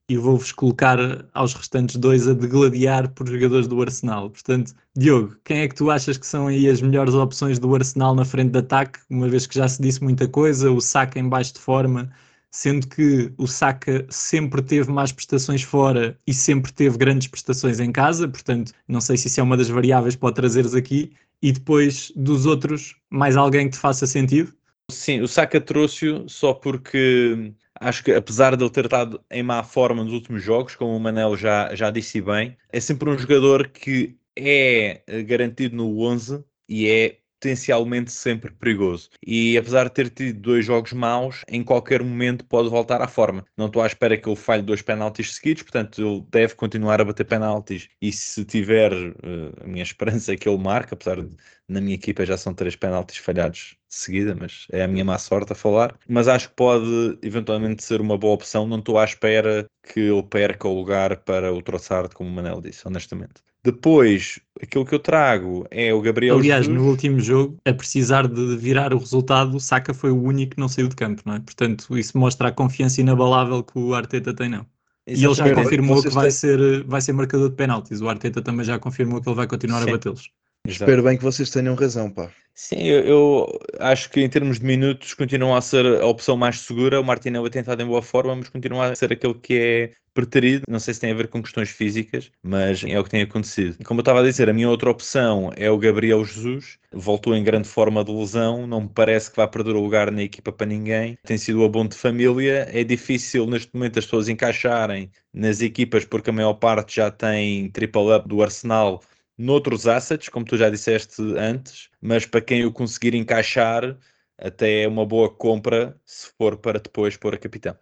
e 0.08 0.16
vou-vos 0.16 0.50
colocar 0.50 0.98
aos 1.32 1.54
restantes 1.54 1.96
dois 1.96 2.26
a 2.26 2.34
degladiar 2.34 3.08
por 3.14 3.28
jogadores 3.28 3.68
do 3.68 3.80
Arsenal. 3.80 4.28
Portanto, 4.28 4.74
Diogo, 4.94 5.37
quem 5.44 5.60
é 5.60 5.68
que 5.68 5.74
tu 5.76 5.88
achas 5.88 6.18
que 6.18 6.26
são 6.26 6.48
aí 6.48 6.68
as 6.68 6.82
melhores 6.82 7.14
opções 7.14 7.60
do 7.60 7.72
Arsenal 7.74 8.14
na 8.14 8.24
frente 8.24 8.50
de 8.50 8.58
ataque? 8.58 8.98
Uma 9.08 9.28
vez 9.28 9.46
que 9.46 9.54
já 9.54 9.68
se 9.68 9.80
disse 9.80 10.02
muita 10.02 10.26
coisa, 10.28 10.70
o 10.70 10.80
Saka 10.80 11.18
em 11.18 11.28
baixo 11.28 11.54
de 11.54 11.60
forma, 11.60 12.12
sendo 12.54 12.86
que 12.86 13.32
o 13.36 13.48
Saka 13.48 14.06
sempre 14.08 14.62
teve 14.62 14.88
mais 14.88 15.10
prestações 15.10 15.62
fora 15.62 16.16
e 16.24 16.32
sempre 16.32 16.72
teve 16.72 16.96
grandes 16.96 17.26
prestações 17.26 17.80
em 17.80 17.90
casa, 17.90 18.28
portanto, 18.28 18.72
não 18.86 19.00
sei 19.00 19.16
se 19.16 19.26
isso 19.26 19.40
é 19.40 19.42
uma 19.42 19.56
das 19.56 19.68
variáveis 19.68 20.14
para 20.14 20.32
trazeres 20.32 20.72
aqui, 20.72 21.12
e 21.42 21.50
depois 21.50 22.12
dos 22.14 22.46
outros, 22.46 22.94
mais 23.10 23.36
alguém 23.36 23.66
que 23.66 23.72
te 23.72 23.80
faça 23.80 24.06
sentido? 24.06 24.54
Sim, 24.88 25.20
o 25.20 25.26
Saka 25.26 25.60
trouxe-o 25.60 26.28
só 26.28 26.54
porque 26.54 27.52
acho 27.80 28.04
que 28.04 28.12
apesar 28.12 28.56
de 28.56 28.62
ele 28.62 28.70
ter 28.70 28.84
estado 28.84 29.20
em 29.32 29.42
má 29.42 29.64
forma 29.64 30.04
nos 30.04 30.12
últimos 30.12 30.40
jogos, 30.40 30.76
como 30.76 30.96
o 30.96 31.00
Manel 31.00 31.36
já, 31.36 31.74
já 31.74 31.90
disse 31.90 32.20
bem, 32.20 32.56
é 32.70 32.78
sempre 32.78 33.10
um 33.10 33.18
jogador 33.18 33.66
que 33.66 34.16
é 34.36 35.02
garantido 35.26 35.74
no 35.74 35.98
11 36.02 36.44
e 36.68 36.86
é 36.88 37.18
potencialmente 37.44 38.11
sempre 38.11 38.50
perigoso. 38.52 39.11
E 39.24 39.59
apesar 39.59 39.85
de 39.85 39.90
ter 39.90 40.09
tido 40.09 40.40
dois 40.40 40.64
jogos 40.64 40.92
maus, 40.94 41.42
em 41.46 41.62
qualquer 41.62 42.02
momento 42.02 42.44
pode 42.46 42.70
voltar 42.70 43.02
à 43.02 43.07
forma. 43.07 43.44
Não 43.57 43.66
estou 43.66 43.83
à 43.83 43.87
espera 43.87 44.16
que 44.16 44.26
ele 44.26 44.37
falhe 44.37 44.62
dois 44.62 44.80
penaltis 44.80 45.35
seguidos, 45.35 45.62
portanto 45.62 46.00
ele 46.00 46.24
deve 46.30 46.54
continuar 46.54 47.00
a 47.02 47.04
bater 47.04 47.24
penaltis. 47.24 47.88
E 48.00 48.11
se 48.11 48.44
tiver 48.46 48.92
uh, 48.92 49.62
a 49.62 49.66
minha 49.66 49.83
esperança 49.85 50.33
é 50.33 50.37
que 50.37 50.48
ele 50.48 50.59
marque, 50.59 50.94
apesar 50.94 51.20
de 51.22 51.37
na 51.68 51.80
minha 51.80 51.94
equipa 51.94 52.26
já 52.26 52.37
são 52.37 52.54
três 52.54 52.76
penaltis 52.76 53.16
falhados 53.18 53.76
de 53.88 53.94
seguida, 53.94 54.35
mas 54.35 54.66
é 54.70 54.83
a 54.83 54.88
minha 54.88 55.04
má 55.04 55.18
sorte 55.18 55.52
a 55.52 55.57
falar. 55.57 55.98
Mas 56.09 56.28
acho 56.28 56.48
que 56.48 56.57
pode 56.57 57.18
eventualmente 57.22 57.85
ser 57.85 58.00
uma 58.00 58.18
boa 58.18 58.35
opção. 58.35 58.66
Não 58.66 58.78
estou 58.78 58.98
à 58.98 59.04
espera 59.04 59.66
que 59.83 60.00
ele 60.00 60.22
perca 60.22 60.68
o 60.68 60.74
lugar 60.74 61.18
para 61.24 61.52
o 61.52 61.62
Trossard, 61.62 62.14
como 62.14 62.28
o 62.30 62.33
Manel 62.33 62.61
disse, 62.61 62.87
honestamente. 62.87 63.42
Depois, 63.64 64.38
aquilo 64.62 64.85
que 64.85 64.94
eu 64.94 64.98
trago 64.98 65.66
é 65.70 65.92
o 65.94 66.00
Gabriel 66.03 66.37
Aliás, 66.37 66.66
Jesus. 66.66 66.83
no 66.83 66.88
último 66.88 67.18
jogo, 67.18 67.57
a 67.64 67.72
precisar 67.72 68.29
de 68.29 68.57
virar 68.57 68.92
o 68.92 68.98
resultado, 68.98 69.57
o 69.57 69.61
Saka 69.61 69.94
foi 69.94 70.11
o 70.11 70.22
único 70.22 70.55
que 70.55 70.61
não 70.61 70.68
saiu 70.68 70.87
de 70.87 70.94
campo, 70.94 71.22
não 71.24 71.35
é? 71.35 71.40
Portanto, 71.40 71.96
isso 71.96 72.18
mostra 72.18 72.48
a 72.48 72.53
confiança 72.53 73.00
inabalável 73.00 73.62
que 73.62 73.79
o 73.79 73.94
Arteta 73.94 74.35
tem, 74.35 74.50
não. 74.50 74.66
E 75.07 75.24
ele 75.24 75.35
já 75.35 75.55
confirmou 75.55 76.03
que 76.03 76.09
vai 76.11 76.24
têm- 76.24 76.31
ser, 76.31 76.85
vai 76.85 77.00
ser 77.00 77.12
marcador 77.14 77.48
de 77.48 77.57
penaltis. 77.57 78.00
O 78.03 78.09
Arteta 78.09 78.42
também 78.42 78.64
já 78.66 78.79
confirmou 78.79 79.20
que 79.22 79.29
ele 79.29 79.37
vai 79.37 79.46
continuar 79.46 79.83
Sim. 79.83 79.88
a 79.88 79.92
batê-los. 79.92 80.31
Exato. 80.66 80.85
Espero 80.85 81.03
bem 81.03 81.16
que 81.18 81.22
vocês 81.22 81.50
tenham 81.50 81.74
razão, 81.74 82.11
pá. 82.11 82.31
Sim, 82.55 82.85
eu, 82.85 83.05
eu 83.05 83.61
acho 83.81 84.09
que 84.09 84.20
em 84.20 84.29
termos 84.29 84.61
de 84.61 84.64
minutos 84.64 85.12
continua 85.12 85.59
a 85.59 85.61
ser 85.61 85.85
a 86.00 86.07
opção 86.07 86.37
mais 86.37 86.61
segura. 86.61 87.00
O 87.00 87.05
Martinelli 87.05 87.50
tem 87.50 87.61
estado 87.61 87.83
em 87.83 87.87
boa 87.87 88.00
forma, 88.00 88.35
mas 88.35 88.48
continua 88.48 88.87
a 88.87 88.94
ser 88.94 89.12
aquele 89.12 89.35
que 89.35 89.59
é 89.59 89.90
preterido. 90.14 90.62
Não 90.68 90.79
sei 90.79 90.94
se 90.94 91.00
tem 91.00 91.11
a 91.11 91.14
ver 91.14 91.29
com 91.29 91.42
questões 91.42 91.68
físicas, 91.68 92.31
mas 92.42 92.83
é 92.85 92.98
o 92.98 93.05
que 93.05 93.11
tem 93.11 93.22
acontecido. 93.22 93.77
Como 93.85 93.98
eu 93.98 94.03
estava 94.03 94.20
a 94.20 94.22
dizer, 94.22 94.48
a 94.48 94.53
minha 94.53 94.70
outra 94.70 94.88
opção 94.88 95.53
é 95.57 95.68
o 95.68 95.77
Gabriel 95.77 96.24
Jesus. 96.24 96.79
Voltou 96.92 97.35
em 97.35 97.42
grande 97.42 97.68
forma 97.68 98.05
de 98.05 98.12
lesão, 98.12 98.66
não 98.66 98.83
me 98.83 98.88
parece 98.88 99.31
que 99.31 99.37
vai 99.37 99.48
perder 99.48 99.74
o 99.74 99.81
lugar 99.81 100.12
na 100.12 100.22
equipa 100.22 100.53
para 100.53 100.66
ninguém. 100.66 101.18
Tem 101.24 101.37
sido 101.37 101.61
o 101.61 101.64
abono 101.64 101.90
de 101.90 101.96
família. 101.96 102.68
É 102.72 102.85
difícil 102.85 103.46
neste 103.46 103.68
momento 103.74 103.98
as 103.98 104.05
pessoas 104.05 104.29
encaixarem 104.29 105.11
nas 105.33 105.61
equipas 105.61 106.05
porque 106.05 106.31
a 106.31 106.33
maior 106.33 106.55
parte 106.55 106.96
já 106.96 107.11
tem 107.11 107.68
triple-up 107.70 108.29
do 108.29 108.42
Arsenal 108.42 109.03
noutros 109.36 109.86
assets, 109.86 110.28
como 110.28 110.44
tu 110.44 110.56
já 110.56 110.70
disseste 110.70 111.22
antes, 111.36 111.88
mas 112.00 112.26
para 112.26 112.40
quem 112.40 112.64
o 112.64 112.72
conseguir 112.72 113.14
encaixar, 113.14 113.96
até 114.38 114.82
é 114.82 114.88
uma 114.88 115.04
boa 115.04 115.30
compra 115.30 115.98
se 116.04 116.30
for 116.36 116.56
para 116.56 116.78
depois 116.78 117.16
pôr 117.16 117.34
a 117.34 117.38
capitão. 117.38 117.76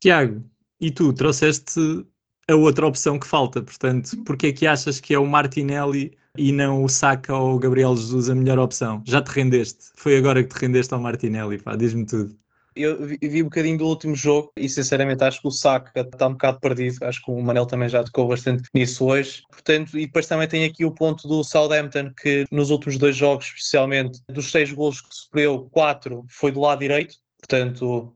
Tiago, 0.00 0.44
e 0.80 0.90
tu 0.90 1.12
trouxeste 1.12 1.80
a 2.48 2.54
outra 2.54 2.86
opção 2.86 3.18
que 3.18 3.26
falta, 3.26 3.62
portanto, 3.62 4.22
porque 4.24 4.48
é 4.48 4.52
que 4.52 4.66
achas 4.66 5.00
que 5.00 5.14
é 5.14 5.18
o 5.18 5.26
Martinelli 5.26 6.16
e 6.36 6.52
não 6.52 6.84
o 6.84 6.88
Saka 6.88 7.34
ou 7.34 7.54
o 7.54 7.58
Gabriel 7.58 7.96
Jesus 7.96 8.28
a 8.28 8.34
melhor 8.34 8.58
opção? 8.58 9.02
Já 9.06 9.22
te 9.22 9.28
rendeste? 9.28 9.92
Foi 9.94 10.16
agora 10.16 10.42
que 10.42 10.54
te 10.54 10.60
rendeste 10.60 10.92
ao 10.92 11.00
Martinelli, 11.00 11.58
pá, 11.58 11.76
diz-me 11.76 12.04
tudo. 12.04 12.36
Eu 12.76 13.06
vi, 13.06 13.40
um 13.40 13.44
bocadinho 13.44 13.78
do 13.78 13.86
último 13.86 14.16
jogo 14.16 14.52
e 14.56 14.68
sinceramente 14.68 15.22
acho 15.22 15.40
que 15.40 15.46
o 15.46 15.50
Saka 15.50 16.00
está 16.00 16.26
um 16.26 16.32
bocado 16.32 16.58
perdido. 16.58 16.96
Acho 17.02 17.22
que 17.22 17.30
o 17.30 17.40
Manel 17.40 17.66
também 17.66 17.88
já 17.88 18.02
tocou 18.02 18.26
bastante 18.26 18.68
nisso 18.74 19.04
hoje. 19.06 19.42
Portanto, 19.48 19.96
e 19.96 20.06
depois 20.06 20.26
também 20.26 20.48
tem 20.48 20.64
aqui 20.64 20.84
o 20.84 20.90
ponto 20.90 21.28
do 21.28 21.44
Southampton, 21.44 22.12
que 22.20 22.44
nos 22.50 22.70
últimos 22.70 22.98
dois 22.98 23.16
jogos, 23.16 23.46
especialmente, 23.46 24.20
dos 24.28 24.50
seis 24.50 24.72
golos 24.72 25.00
que 25.00 25.14
sofreu, 25.14 25.68
quatro 25.70 26.24
foi 26.28 26.50
do 26.50 26.60
lado 26.60 26.80
direito. 26.80 27.14
Portanto, 27.38 28.12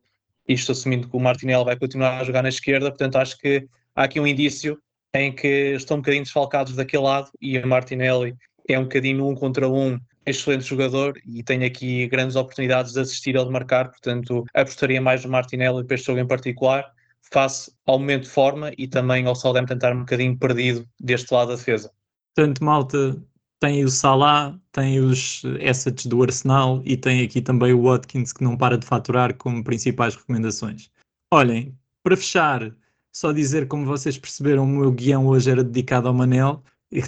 isto 0.48 0.72
assumindo 0.72 1.08
que 1.08 1.16
o 1.16 1.20
Martinelli 1.20 1.64
vai 1.64 1.78
continuar 1.78 2.18
a 2.18 2.24
jogar 2.24 2.42
na 2.42 2.48
esquerda. 2.48 2.90
Portanto, 2.90 3.16
acho 3.16 3.38
que 3.38 3.68
há 3.94 4.04
aqui 4.04 4.18
um 4.18 4.26
indício 4.26 4.78
em 5.14 5.32
que 5.32 5.74
estão 5.74 5.98
um 5.98 6.00
bocadinho 6.00 6.24
desfalcados 6.24 6.74
daquele 6.74 7.04
lado 7.04 7.30
e 7.40 7.56
a 7.58 7.66
Martinelli 7.66 8.34
é 8.68 8.78
um 8.78 8.82
bocadinho 8.82 9.26
um 9.26 9.34
contra 9.34 9.68
um 9.68 9.98
excelente 10.30 10.64
jogador 10.64 11.20
e 11.26 11.42
tem 11.42 11.64
aqui 11.64 12.06
grandes 12.08 12.36
oportunidades 12.36 12.92
de 12.92 13.00
assistir 13.00 13.36
ou 13.36 13.44
de 13.44 13.50
marcar, 13.50 13.90
portanto 13.90 14.44
apostaria 14.54 15.00
mais 15.00 15.24
no 15.24 15.30
Martinelli 15.30 15.84
para 15.84 15.94
este 15.94 16.06
jogo 16.06 16.20
em 16.20 16.26
particular, 16.26 16.92
face 17.30 17.72
ao 17.86 17.98
momento 17.98 18.24
de 18.24 18.30
forma 18.30 18.72
e 18.76 18.86
também 18.86 19.26
ao 19.26 19.34
Southampton 19.34 19.74
estar 19.74 19.94
um 19.94 20.00
bocadinho 20.00 20.36
perdido 20.38 20.86
deste 21.00 21.32
lado 21.32 21.48
da 21.48 21.56
defesa. 21.56 21.90
Portanto, 22.34 22.64
malta, 22.64 23.22
tem 23.60 23.84
o 23.84 23.88
Salah, 23.88 24.58
tem 24.72 25.00
os 25.00 25.42
assets 25.68 26.06
do 26.06 26.22
Arsenal 26.22 26.80
e 26.84 26.96
tem 26.96 27.22
aqui 27.22 27.40
também 27.40 27.72
o 27.72 27.82
Watkins 27.82 28.32
que 28.32 28.44
não 28.44 28.56
para 28.56 28.78
de 28.78 28.86
faturar 28.86 29.34
como 29.34 29.64
principais 29.64 30.14
recomendações. 30.14 30.90
Olhem, 31.32 31.76
para 32.02 32.16
fechar, 32.16 32.74
só 33.12 33.32
dizer 33.32 33.66
como 33.66 33.84
vocês 33.84 34.16
perceberam, 34.16 34.64
o 34.64 34.66
meu 34.66 34.92
guião 34.92 35.26
hoje 35.26 35.50
era 35.50 35.64
dedicado 35.64 36.08
ao 36.08 36.14
Manel, 36.14 36.62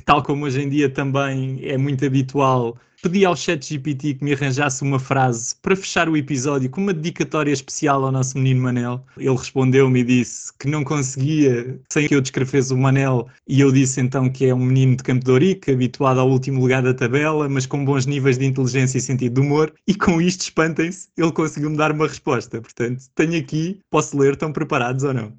tal 0.04 0.22
como 0.22 0.44
hoje 0.44 0.62
em 0.62 0.68
dia 0.68 0.90
também 0.90 1.60
é 1.62 1.76
muito 1.76 2.04
habitual, 2.04 2.76
pedi 3.02 3.24
ao 3.24 3.34
chat 3.34 3.66
GPT 3.66 4.14
que 4.14 4.24
me 4.24 4.32
arranjasse 4.34 4.82
uma 4.82 4.98
frase 4.98 5.56
para 5.62 5.74
fechar 5.74 6.08
o 6.08 6.16
episódio 6.16 6.68
com 6.68 6.80
uma 6.80 6.92
dedicatória 6.92 7.52
especial 7.52 8.04
ao 8.04 8.12
nosso 8.12 8.36
menino 8.36 8.62
Manel. 8.62 9.04
Ele 9.16 9.36
respondeu-me 9.36 10.00
e 10.00 10.04
disse 10.04 10.52
que 10.58 10.68
não 10.68 10.84
conseguia 10.84 11.80
sem 11.90 12.06
que 12.06 12.14
eu 12.14 12.20
descrevesse 12.20 12.72
o 12.72 12.76
Manel 12.76 13.28
e 13.48 13.60
eu 13.60 13.72
disse 13.72 14.00
então 14.00 14.30
que 14.30 14.46
é 14.46 14.54
um 14.54 14.64
menino 14.64 14.96
de 14.96 15.02
Campo 15.02 15.24
de 15.24 15.30
Ourique, 15.30 15.70
habituado 15.70 16.20
ao 16.20 16.28
último 16.28 16.60
lugar 16.60 16.82
da 16.82 16.92
tabela, 16.92 17.48
mas 17.48 17.66
com 17.66 17.84
bons 17.84 18.06
níveis 18.06 18.38
de 18.38 18.44
inteligência 18.44 18.98
e 18.98 19.00
sentido 19.00 19.34
de 19.34 19.40
humor 19.40 19.72
e 19.86 19.94
com 19.94 20.20
isto, 20.20 20.42
espantem-se, 20.42 21.08
ele 21.16 21.32
conseguiu-me 21.32 21.76
dar 21.76 21.92
uma 21.92 22.06
resposta. 22.06 22.60
Portanto, 22.60 23.04
tenho 23.14 23.38
aqui, 23.38 23.80
posso 23.90 24.18
ler, 24.18 24.34
estão 24.34 24.52
preparados 24.52 25.04
ou 25.04 25.14
não? 25.14 25.32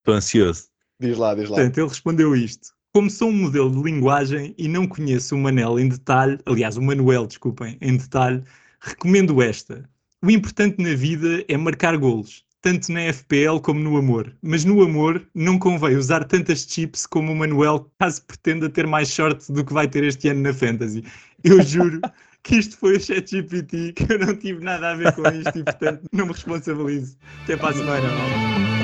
Estou 0.00 0.14
ansioso. 0.14 0.68
Diz 1.00 1.16
lá, 1.16 1.34
diz 1.34 1.48
lá. 1.48 1.56
Portanto, 1.56 1.78
ele 1.78 1.88
respondeu 1.88 2.34
isto. 2.34 2.77
Como 2.98 3.08
sou 3.08 3.28
um 3.28 3.44
modelo 3.44 3.70
de 3.70 3.80
linguagem 3.80 4.56
e 4.58 4.66
não 4.66 4.84
conheço 4.84 5.36
o 5.36 5.38
Manel 5.38 5.78
em 5.78 5.88
detalhe, 5.88 6.36
aliás, 6.44 6.76
o 6.76 6.82
Manuel, 6.82 7.28
desculpem, 7.28 7.78
em 7.80 7.96
detalhe, 7.96 8.42
recomendo 8.80 9.40
esta. 9.40 9.88
O 10.20 10.28
importante 10.28 10.82
na 10.82 10.96
vida 10.96 11.44
é 11.46 11.56
marcar 11.56 11.96
golos, 11.96 12.44
tanto 12.60 12.90
na 12.90 13.02
FPL 13.12 13.60
como 13.62 13.78
no 13.78 13.96
amor. 13.96 14.34
Mas 14.42 14.64
no 14.64 14.82
amor 14.82 15.24
não 15.32 15.60
convém 15.60 15.94
usar 15.94 16.24
tantas 16.24 16.66
chips 16.68 17.06
como 17.06 17.30
o 17.30 17.36
Manuel, 17.36 17.88
caso 18.00 18.20
pretenda 18.26 18.68
ter 18.68 18.84
mais 18.84 19.10
sorte 19.10 19.52
do 19.52 19.64
que 19.64 19.72
vai 19.72 19.86
ter 19.86 20.02
este 20.02 20.30
ano 20.30 20.40
na 20.40 20.52
Fantasy. 20.52 21.04
Eu 21.44 21.62
juro 21.62 22.00
que 22.42 22.56
isto 22.56 22.76
foi 22.78 22.96
o 22.96 23.00
ChatGPT, 23.00 23.92
que 23.92 24.12
eu 24.12 24.18
não 24.18 24.34
tive 24.34 24.64
nada 24.64 24.90
a 24.90 24.96
ver 24.96 25.14
com 25.14 25.22
isto 25.28 25.56
e, 25.56 25.62
portanto, 25.62 26.02
não 26.12 26.26
me 26.26 26.32
responsabilizo. 26.32 27.16
Até 27.44 27.56
para 27.56 27.68
a 27.68 27.74
semana. 27.74 28.08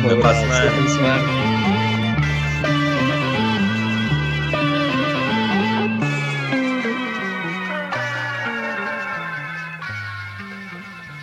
Até 0.04 0.16
para 0.20 0.30
a 0.30 0.34
semana. 0.40 1.73